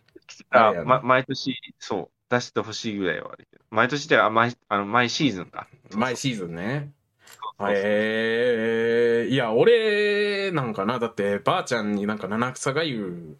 [0.50, 3.64] ああれやなま、毎年、そう、出してほしいぐらいはあるけど。
[3.70, 5.68] 毎年では、毎、あの、毎シーズンか。
[5.94, 6.92] 毎シーズンね。
[7.58, 13.36] そうそうへえ、いや、俺なんかな、だって、ばあちゃんになんか七草がゆ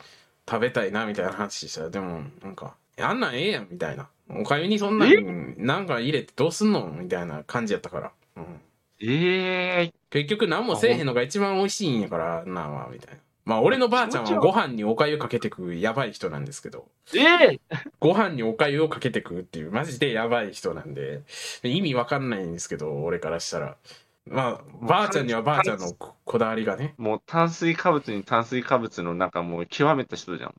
[0.49, 4.09] 食べたいな、みたいな話したら、でも、なんか、あんなんええやん、みたいな。
[4.29, 8.13] おかゆにそんなん、なんか入れてどうすんのみたいな感じやったから。
[8.37, 8.61] うん。
[9.01, 13.21] ええ結局何もせえへんのが一番美味しいんやから、なんは、みたいな。
[13.45, 17.61] まあ、俺のばあちゃんはご飯におかゆかけてくやばい人なんですけど、ええ
[18.01, 21.23] ご飯におかゆをかけてくっていう、マジでやばい人なんで、
[21.63, 23.77] 意味わかんないんですけど、俺からしたら。
[24.29, 26.95] まあ、ばあちゃんにはばあちゃんのここだわりがね。
[26.99, 30.55] もう炭水化物に炭水化物のなんかもう極めた人じゃん。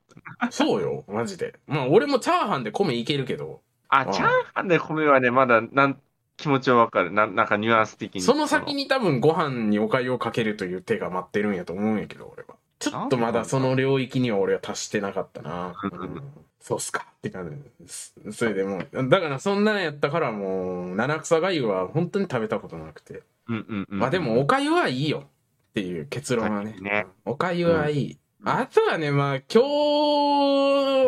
[0.52, 1.56] そうよ、マジで。
[1.68, 6.02] まあ、俺もチャーハンで米いけるけど、あ、うんチャーハンで米はね、まだなん
[6.38, 7.12] 気持ちはわかる。
[7.12, 8.22] ななんかニュアンス的に。
[8.22, 12.56] その先に多分ご飯におかゆをかけるという手が待ってるんやと思うんやけど、俺は。
[12.80, 15.74] ちょっとまだその領域には俺は達してなかったな。
[15.84, 16.22] うん
[16.60, 18.14] そうっすかって感じです。
[18.34, 23.24] それでもう、だからそんなんやったからもう、七草がゆは本当に食べたことなくて。
[23.48, 24.00] うんうんうん。
[24.00, 26.76] まあでも、おかゆはいいよっていう結論はね。
[26.80, 28.18] ねおかゆはいい。
[28.44, 29.64] あとはね、まあ今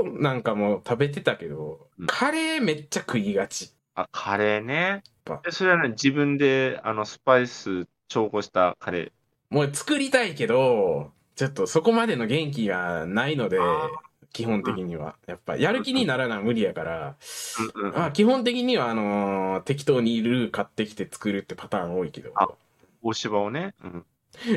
[0.03, 3.73] 日なんかも食べてたけどうん、カレーめっちゃ食いがち。
[3.95, 5.03] あ、カレーね
[5.49, 9.11] それはね、自分であのスパイス調合したカレー。
[9.49, 13.89] もう作りたいけど、ちょっとそこまでの元気がないのであ、
[14.31, 15.15] 基本的には。
[15.27, 17.15] やっぱ、やる気にならない無理やから、
[17.75, 17.93] うんうん。
[17.93, 22.47] まあ基本的にはあのー適当にルー買ってきて作るってパターン多いけど、あ
[23.01, 23.73] 大芝をね。
[23.83, 24.05] うん。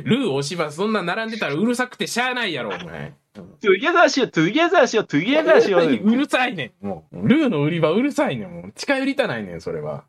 [0.04, 3.06] ルー大柴そんな並んでたらうるさくてしゃあないやろ、お前。
[3.08, 5.82] うん together しよう、 together しよう、 together しよう。
[5.84, 6.86] うるさいねん。
[6.86, 8.52] もう、ルーの売り場うるさいねん。
[8.52, 10.04] もう、近寄りたないねん、それは。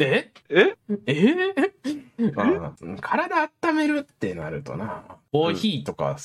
[0.00, 0.32] え？
[0.48, 0.76] え？
[1.06, 1.72] え？
[3.02, 6.16] 体温めるってなるとな、コーヒーとか、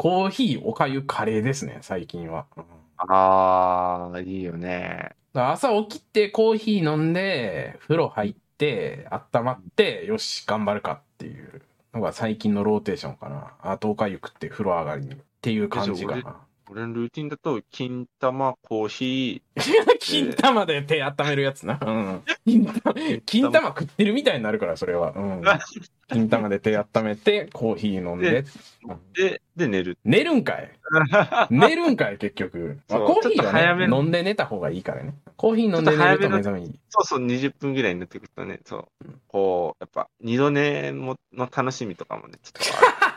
[0.00, 2.46] コーヒー、おかゆ、カレーですね、最近は。
[2.56, 2.64] うん
[2.96, 5.14] あー、いいよね。
[5.34, 11.60] 朝起きてコーヒー飲んで、風呂入って、温まって、よし、頑張るかっていう
[11.92, 13.52] のが最近のローテーションかな。
[13.60, 15.12] あとおかゆ食って風呂上がりに。
[15.12, 16.36] っていう感じかな。
[16.70, 19.42] 俺のルーティンだと、金玉、コーヒ
[19.98, 21.80] 金玉で手温めるやつな。
[21.84, 22.22] うん。
[22.44, 22.94] 金玉、
[23.26, 25.12] 金玉食ってるみたいになるから、それは。
[25.16, 25.42] うん。
[26.06, 28.44] 金玉で手温めて、コーヒー飲んで。
[28.44, 29.98] ーで、で、寝る。
[30.04, 30.70] 寝るんかい
[31.50, 32.78] 寝るんかい結局。
[32.88, 35.14] まあコーヒーちょっと早めはね、飲んで寝た方がいいからね。
[35.36, 36.80] コーヒー飲んで寝ると目覚めいい。
[36.88, 39.10] そうそう、20分ぐらいになってくるとね、そう。
[39.26, 43.10] こう、やっぱ、二度寝もの楽しみとかもね、ちょっとある。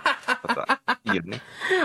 [0.44, 0.83] また、
[1.14, 1.42] いいよね。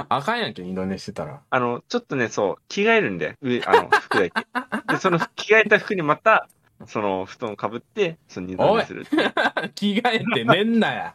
[0.08, 1.42] あかんやんけ、二度寝してたら。
[1.48, 4.46] あの、ちょっとね、そう、着替えるんで、上、あの、服だけ。
[4.92, 6.48] で、その着替えた服にまた、
[6.86, 9.06] その布団かぶって、その二度寝する。
[9.74, 11.14] 着替えて寝んなや。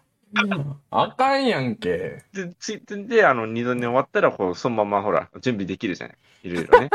[0.89, 2.23] あかんやんけ。
[2.33, 6.17] で、ついてで、あの、二度寝終わったら、こう、そのままほら、準備できるじゃない。
[6.43, 6.89] いろいろね。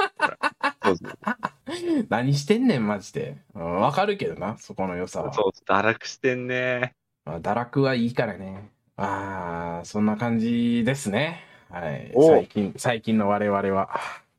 [0.84, 1.18] そうそう。
[2.08, 3.36] 何してんねん、マジで。
[3.54, 5.32] うんわかるけどな、そこの良さは。
[5.32, 6.94] そう、堕落してんね。
[7.24, 8.70] まあ、堕落はいいからね。
[8.98, 11.44] ああ、そんな感じですね。
[11.70, 12.10] はい。
[12.14, 13.88] お最近、最近の我々は。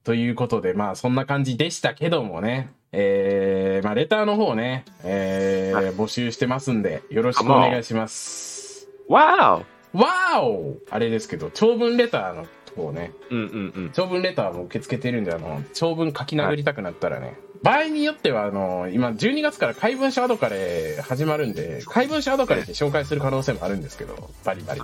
[0.03, 2.71] ということで、まあ、そんな感じでしたけどもね。
[2.91, 8.87] えー、まあ、レターの方ね、えはいー、募集してますんで、よろしくお願いします。
[9.07, 12.45] わわーおあれですけど、長文レターの
[12.75, 13.91] 方ね、ーうんうんうん。
[13.91, 24.81] 長文レターも受け付けてるんで、あの、長文書き殴りたくなったらね、場合によっては、あの、今、12月から怪文書アドカレ始まるんで、怪文書アドカレって紹介する可能性もあるんですけど、バリバリ。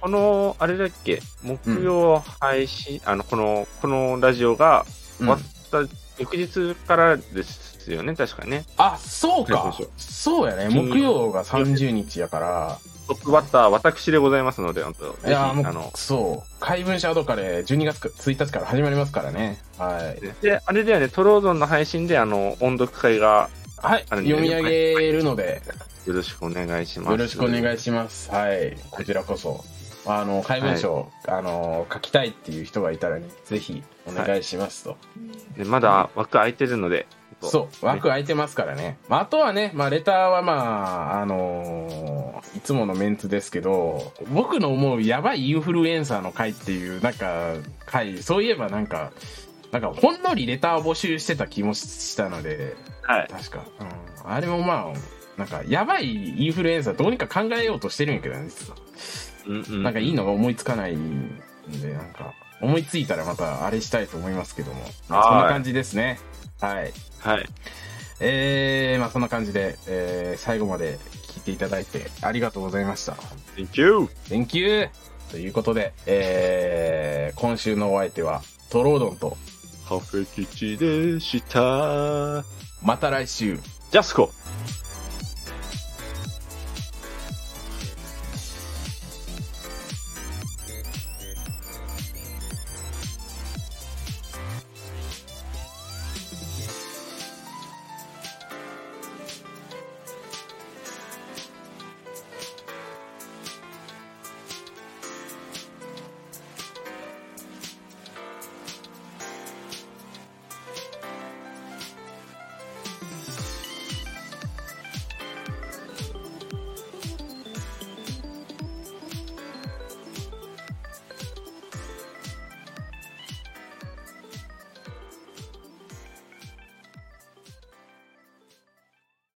[0.00, 4.84] この、あれだっけ、木曜配信、あの、この、このラジオが
[5.20, 8.64] うん終わった翌日からですよね、確かね。
[8.76, 10.50] あ、そうかそう。
[10.50, 10.68] やね。
[10.68, 12.78] 木曜が30日やから。
[13.14, 16.60] トップバッター、私でございますので、本当いや、あもうの、、そう。
[16.60, 19.58] 怪文シャドカレー12月1日から始まりますからね。
[19.78, 20.42] はい。
[20.42, 23.48] で、あれだよね、トロードンの配信で、あの、音読会が
[23.82, 24.04] はい。
[24.08, 25.60] 読み上げるので、
[26.06, 27.10] よろしくお願いします。
[27.10, 28.30] よろしくお願いしします。
[28.30, 28.76] はい。
[28.90, 29.64] こちらこそ。
[30.06, 34.96] あの、怪文書、あの、書きたいっていう人がいたら、ね、ぜひお願いしますと。
[35.56, 37.06] でまだ枠空いてるので、
[37.48, 38.98] そう、枠空いてますからね。
[39.08, 40.52] まあ、あとはね、まあ、レターはま
[41.16, 47.54] あ、あのーいつものメンツですけど、僕の思うやばいインフルエンサーの回っていう、なんか、
[47.86, 49.12] 回、そういえばなんか、
[49.70, 53.28] なんか、ほんのりレターを募集してた気もしたので、はい。
[53.30, 53.64] 確か。
[53.80, 54.30] うん。
[54.30, 58.76] あれもまあ、なんか、やばいインフルエンサーどうにか考えようとしてるんやけどね、実は。
[59.46, 61.40] うんうんなんかいいのが思いつかないん
[61.80, 64.80] で、なんか、思いついたらまたあれしたいと思いますけども。
[65.08, 66.20] まあそんな感じですね。
[66.62, 66.92] はい。
[67.18, 67.48] はい。
[68.20, 70.98] えー、まあそんな感じで、えー、最後まで
[71.28, 73.14] 聞いていただいてありがとうございました。
[73.56, 74.08] Thank you!
[74.28, 74.88] Thank you!
[75.32, 79.36] ということで、えー、今週のお相手はトロードンと、
[79.88, 82.44] カフェキチでした。
[82.80, 83.58] また来週。
[83.90, 84.30] ジャスコ